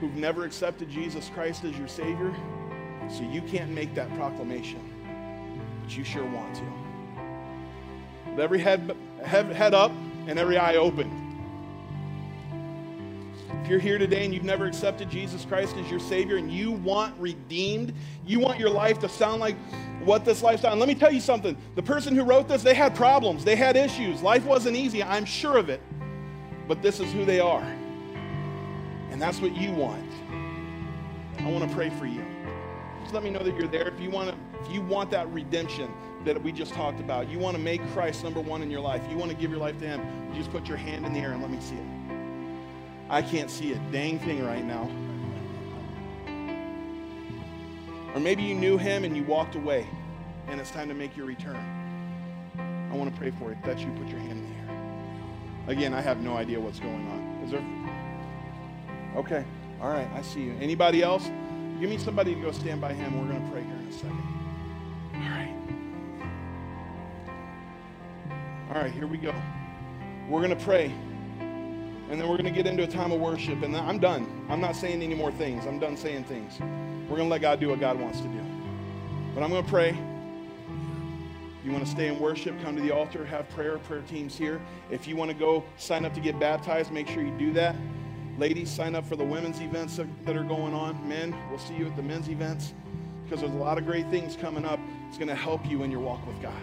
who've 0.00 0.14
never 0.14 0.44
accepted 0.44 0.90
Jesus 0.90 1.30
Christ 1.34 1.64
as 1.64 1.76
your 1.76 1.88
Savior, 1.88 2.34
so 3.10 3.22
you 3.22 3.42
can't 3.42 3.70
make 3.70 3.94
that 3.94 4.12
proclamation, 4.14 4.80
but 5.82 5.96
you 5.96 6.04
sure 6.04 6.24
want 6.24 6.54
to. 6.56 6.62
With 8.30 8.40
every 8.40 8.60
head, 8.60 8.94
head, 9.24 9.46
head 9.46 9.74
up 9.74 9.90
and 10.26 10.38
every 10.38 10.58
eye 10.58 10.76
open. 10.76 11.24
If 13.62 13.68
you're 13.68 13.80
here 13.80 13.98
today 13.98 14.24
and 14.24 14.32
you've 14.32 14.44
never 14.44 14.66
accepted 14.66 15.10
Jesus 15.10 15.44
Christ 15.44 15.76
as 15.76 15.90
your 15.90 16.00
Savior 16.00 16.36
and 16.36 16.50
you 16.50 16.72
want 16.72 17.18
redeemed, 17.18 17.92
you 18.26 18.38
want 18.38 18.58
your 18.58 18.70
life 18.70 18.98
to 19.00 19.08
sound 19.08 19.40
like 19.40 19.56
what 20.04 20.24
this 20.24 20.42
lifestyle. 20.42 20.72
And 20.72 20.80
let 20.80 20.88
me 20.88 20.94
tell 20.94 21.12
you 21.12 21.20
something 21.20 21.56
the 21.74 21.82
person 21.82 22.14
who 22.14 22.22
wrote 22.22 22.48
this, 22.48 22.62
they 22.62 22.74
had 22.74 22.94
problems, 22.94 23.44
they 23.44 23.56
had 23.56 23.76
issues. 23.76 24.22
Life 24.22 24.44
wasn't 24.44 24.76
easy, 24.76 25.02
I'm 25.02 25.24
sure 25.24 25.56
of 25.56 25.68
it. 25.68 25.82
But 26.66 26.82
this 26.82 27.00
is 27.00 27.12
who 27.12 27.24
they 27.24 27.40
are. 27.40 27.66
And 29.18 29.22
that's 29.24 29.40
what 29.40 29.56
you 29.56 29.72
want. 29.72 30.12
I 31.40 31.50
want 31.50 31.68
to 31.68 31.74
pray 31.74 31.90
for 31.90 32.06
you. 32.06 32.24
Just 33.02 33.12
let 33.12 33.24
me 33.24 33.30
know 33.30 33.42
that 33.42 33.56
you're 33.56 33.66
there. 33.66 33.88
If 33.88 34.00
you 34.00 34.10
want 34.10 34.30
to, 34.30 34.36
if 34.60 34.72
you 34.72 34.80
want 34.80 35.10
that 35.10 35.28
redemption 35.32 35.92
that 36.24 36.40
we 36.40 36.52
just 36.52 36.72
talked 36.72 37.00
about, 37.00 37.28
you 37.28 37.40
want 37.40 37.56
to 37.56 37.60
make 37.60 37.84
Christ 37.88 38.22
number 38.22 38.38
one 38.38 38.62
in 38.62 38.70
your 38.70 38.80
life, 38.80 39.02
you 39.10 39.16
want 39.16 39.32
to 39.32 39.36
give 39.36 39.50
your 39.50 39.58
life 39.58 39.76
to 39.80 39.88
Him, 39.88 40.32
just 40.36 40.52
put 40.52 40.68
your 40.68 40.76
hand 40.76 41.04
in 41.04 41.12
the 41.12 41.18
air 41.18 41.32
and 41.32 41.42
let 41.42 41.50
me 41.50 41.58
see 41.60 41.74
it. 41.74 43.10
I 43.10 43.20
can't 43.20 43.50
see 43.50 43.72
a 43.72 43.78
dang 43.90 44.20
thing 44.20 44.46
right 44.46 44.64
now. 44.64 44.88
Or 48.14 48.20
maybe 48.20 48.44
you 48.44 48.54
knew 48.54 48.78
Him 48.78 49.02
and 49.02 49.16
you 49.16 49.24
walked 49.24 49.56
away, 49.56 49.84
and 50.46 50.60
it's 50.60 50.70
time 50.70 50.86
to 50.86 50.94
make 50.94 51.16
your 51.16 51.26
return. 51.26 51.56
I 52.92 52.94
want 52.94 53.12
to 53.12 53.18
pray 53.18 53.32
for. 53.32 53.50
If 53.50 53.58
that's 53.64 53.80
you, 53.80 53.90
put 53.98 54.06
your 54.06 54.20
hand 54.20 54.44
in 54.44 54.48
the 54.48 54.72
air. 54.72 55.76
Again, 55.76 55.92
I 55.92 56.02
have 56.02 56.22
no 56.22 56.36
idea 56.36 56.60
what's 56.60 56.78
going 56.78 57.04
on. 57.08 57.42
Is 57.44 57.50
there? 57.50 57.77
Okay. 59.18 59.44
All 59.80 59.90
right. 59.90 60.08
I 60.14 60.22
see 60.22 60.42
you. 60.42 60.54
Anybody 60.60 61.02
else? 61.02 61.24
Give 61.80 61.90
me 61.90 61.98
somebody 61.98 62.36
to 62.36 62.40
go 62.40 62.52
stand 62.52 62.80
by 62.80 62.92
him. 62.92 63.18
We're 63.20 63.32
going 63.32 63.44
to 63.44 63.50
pray 63.50 63.64
here 63.64 63.74
in 63.74 63.88
a 63.88 63.92
second. 63.92 64.22
All 65.14 65.20
right. 65.20 65.54
All 68.68 68.80
right. 68.80 68.92
Here 68.92 69.08
we 69.08 69.18
go. 69.18 69.34
We're 70.28 70.38
going 70.38 70.56
to 70.56 70.64
pray. 70.64 70.94
And 71.40 72.12
then 72.12 72.28
we're 72.28 72.36
going 72.36 72.44
to 72.44 72.52
get 72.52 72.68
into 72.68 72.84
a 72.84 72.86
time 72.86 73.10
of 73.10 73.18
worship. 73.18 73.62
And 73.62 73.76
I'm 73.76 73.98
done. 73.98 74.46
I'm 74.48 74.60
not 74.60 74.76
saying 74.76 75.02
any 75.02 75.16
more 75.16 75.32
things. 75.32 75.66
I'm 75.66 75.80
done 75.80 75.96
saying 75.96 76.22
things. 76.24 76.60
We're 77.10 77.16
going 77.16 77.28
to 77.28 77.32
let 77.32 77.42
God 77.42 77.58
do 77.58 77.70
what 77.70 77.80
God 77.80 77.98
wants 78.00 78.20
to 78.20 78.28
do. 78.28 78.40
But 79.34 79.42
I'm 79.42 79.50
going 79.50 79.64
to 79.64 79.68
pray. 79.68 79.98
You 81.64 81.72
want 81.72 81.84
to 81.84 81.90
stay 81.90 82.06
in 82.06 82.20
worship, 82.20 82.54
come 82.62 82.76
to 82.76 82.82
the 82.82 82.92
altar, 82.92 83.26
have 83.26 83.48
prayer, 83.50 83.78
prayer 83.78 84.02
teams 84.02 84.36
here. 84.38 84.60
If 84.92 85.08
you 85.08 85.16
want 85.16 85.32
to 85.32 85.36
go 85.36 85.64
sign 85.76 86.04
up 86.04 86.14
to 86.14 86.20
get 86.20 86.38
baptized, 86.38 86.92
make 86.92 87.08
sure 87.08 87.22
you 87.22 87.36
do 87.36 87.52
that. 87.54 87.74
Ladies, 88.38 88.70
sign 88.70 88.94
up 88.94 89.04
for 89.04 89.16
the 89.16 89.24
women's 89.24 89.60
events 89.60 89.96
that 89.96 90.36
are 90.36 90.44
going 90.44 90.72
on. 90.72 91.08
Men, 91.08 91.34
we'll 91.50 91.58
see 91.58 91.74
you 91.74 91.86
at 91.86 91.96
the 91.96 92.02
men's 92.02 92.28
events 92.28 92.72
because 93.24 93.40
there's 93.40 93.52
a 93.52 93.56
lot 93.56 93.78
of 93.78 93.84
great 93.84 94.08
things 94.10 94.36
coming 94.36 94.64
up. 94.64 94.78
It's 95.08 95.18
going 95.18 95.26
to 95.26 95.34
help 95.34 95.68
you 95.68 95.82
in 95.82 95.90
your 95.90 95.98
walk 95.98 96.24
with 96.24 96.40
God 96.40 96.62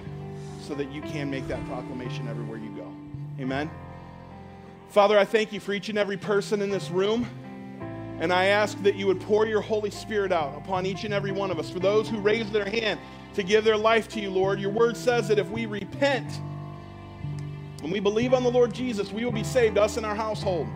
so 0.62 0.74
that 0.76 0.90
you 0.90 1.02
can 1.02 1.30
make 1.30 1.50
that 1.50 1.64
proclamation 1.68 2.30
everywhere 2.30 2.60
you 2.60 2.70
go. 2.70 2.90
Amen. 3.42 3.70
Father, 4.88 5.20
I 5.20 5.26
thank 5.26 5.52
you 5.52 5.60
for 5.60 5.74
each 5.74 5.90
and 5.90 5.98
every 5.98 6.16
person 6.16 6.62
in 6.62 6.70
this 6.70 6.90
room. 6.90 7.28
And 8.22 8.32
I 8.32 8.46
ask 8.46 8.82
that 8.84 8.96
you 8.96 9.08
would 9.08 9.20
pour 9.20 9.46
your 9.46 9.60
Holy 9.60 9.92
Spirit 9.92 10.32
out 10.32 10.58
upon 10.58 10.86
each 10.86 11.04
and 11.04 11.14
every 11.14 11.34
one 11.34 11.52
of 11.52 11.60
us. 11.60 11.70
For 11.70 11.80
those 11.80 12.08
who 12.08 12.20
raise 12.22 12.50
their 12.52 12.64
hand 12.64 13.02
to 13.34 13.44
give 13.44 13.66
their 13.66 13.76
life 13.76 14.08
to 14.10 14.22
you, 14.22 14.30
Lord, 14.30 14.62
your 14.62 14.72
word 14.72 14.96
says 14.96 15.28
that 15.28 15.40
if 15.40 15.50
we 15.50 15.66
repent 15.66 16.40
and 17.84 17.92
we 17.92 18.00
believe 18.00 18.34
on 18.34 18.44
the 18.44 18.52
Lord 18.52 18.74
Jesus, 18.74 19.12
we 19.12 19.26
will 19.26 19.34
be 19.34 19.44
saved, 19.44 19.78
us 19.78 19.98
and 19.98 20.06
our 20.06 20.16
household. 20.16 20.70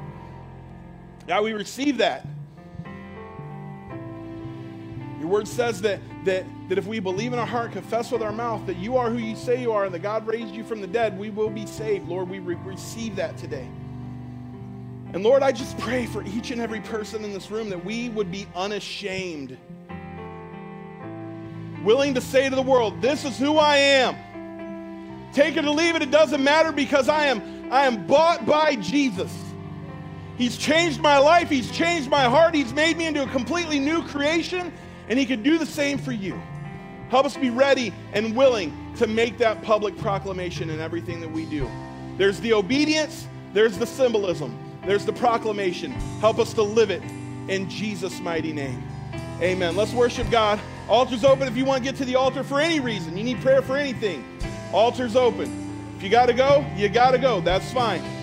Now 1.30 1.44
we 1.44 1.54
receive 1.54 2.00
that. 2.00 2.26
Your 5.20 5.28
word 5.28 5.48
says 5.48 5.80
that, 5.82 6.00
that, 6.26 6.44
that 6.70 6.80
if 6.80 6.88
we 6.88 7.00
believe 7.00 7.34
in 7.34 7.40
our 7.40 7.46
heart, 7.46 7.72
confess 7.72 8.12
with 8.12 8.24
our 8.24 8.32
mouth 8.32 8.66
that 8.66 8.78
you 8.78 8.98
are 8.98 9.12
who 9.12 9.20
you 9.20 9.36
say 9.36 9.62
you 9.62 9.72
are, 9.72 9.86
and 9.86 9.94
that 9.94 10.02
God 10.02 10.26
raised 10.26 10.56
you 10.56 10.64
from 10.64 10.82
the 10.82 10.88
dead, 10.88 11.20
we 11.20 11.30
will 11.30 11.52
be 11.52 11.68
saved. 11.68 12.10
Lord, 12.10 12.30
we 12.30 12.40
re- 12.40 12.58
receive 12.66 13.16
that 13.18 13.38
today. 13.38 13.70
And 15.14 15.24
Lord, 15.24 15.44
I 15.44 15.52
just 15.52 15.78
pray 15.78 16.08
for 16.08 16.24
each 16.24 16.50
and 16.50 16.60
every 16.60 16.82
person 16.82 17.24
in 17.24 17.32
this 17.32 17.52
room 17.52 17.70
that 17.70 17.86
we 17.86 18.10
would 18.10 18.32
be 18.32 18.48
unashamed, 18.56 19.56
willing 21.84 22.16
to 22.16 22.22
say 22.22 22.50
to 22.50 22.56
the 22.56 22.62
world, 22.62 23.04
This 23.04 23.24
is 23.24 23.38
who 23.38 23.60
I 23.60 23.78
am. 23.78 25.32
Take 25.34 25.58
it 25.58 25.66
or 25.66 25.70
leave 25.70 25.96
it, 25.96 26.02
it 26.02 26.10
doesn't 26.10 26.44
matter 26.44 26.72
because 26.72 27.08
I 27.08 27.26
am, 27.26 27.72
I 27.72 27.86
am 27.86 28.08
bought 28.08 28.48
by 28.48 28.76
Jesus. 28.78 29.49
He's 30.40 30.58
changed 30.58 31.02
my 31.02 31.20
life, 31.20 31.50
He's 31.50 31.70
changed 31.70 32.10
my 32.10 32.24
heart, 32.24 32.56
He's 32.56 32.74
made 32.74 32.98
me 32.98 33.06
into 33.06 33.22
a 33.22 33.28
completely 33.28 33.78
new 33.78 34.02
creation, 34.08 34.74
and 35.10 35.20
He 35.20 35.26
can 35.26 35.44
do 35.44 35.60
the 35.60 35.66
same 35.66 35.98
for 36.00 36.14
you. 36.14 36.42
Help 37.10 37.26
us 37.26 37.36
be 37.36 37.50
ready 37.50 37.94
and 38.14 38.36
willing 38.36 38.74
to 38.96 39.06
make 39.06 39.38
that 39.40 39.62
public 39.62 39.98
proclamation 39.98 40.70
in 40.70 40.80
everything 40.80 41.20
that 41.20 41.30
we 41.30 41.46
do. 41.46 41.70
There's 42.18 42.40
the 42.40 42.54
obedience, 42.54 43.28
there's 43.54 43.78
the 43.78 43.86
symbolism. 43.86 44.58
There's 44.86 45.06
the 45.06 45.14
proclamation. 45.14 45.92
Help 46.22 46.40
us 46.40 46.54
to 46.54 46.64
live 46.64 46.90
it 46.90 47.04
in 47.50 47.70
Jesus' 47.70 48.20
mighty 48.22 48.54
name. 48.54 48.82
Amen. 49.42 49.76
Let's 49.76 49.92
worship 49.92 50.30
God. 50.32 50.60
Altar's 50.88 51.26
open 51.26 51.48
if 51.48 51.58
you 51.58 51.66
want 51.66 51.84
to 51.84 51.92
get 51.92 51.98
to 51.98 52.06
the 52.06 52.16
altar 52.16 52.44
for 52.44 52.62
any 52.62 52.80
reason. 52.80 53.18
You 53.18 53.24
need 53.24 53.42
prayer 53.42 53.62
for 53.62 53.76
anything. 53.76 54.24
Altar's 54.72 55.16
open. 55.18 55.94
If 55.98 56.04
you 56.04 56.10
got 56.10 56.28
to 56.28 56.34
go, 56.34 56.66
you 56.78 56.88
got 56.88 57.12
to 57.12 57.18
go. 57.18 57.42
That's 57.42 57.72
fine. 57.74 58.19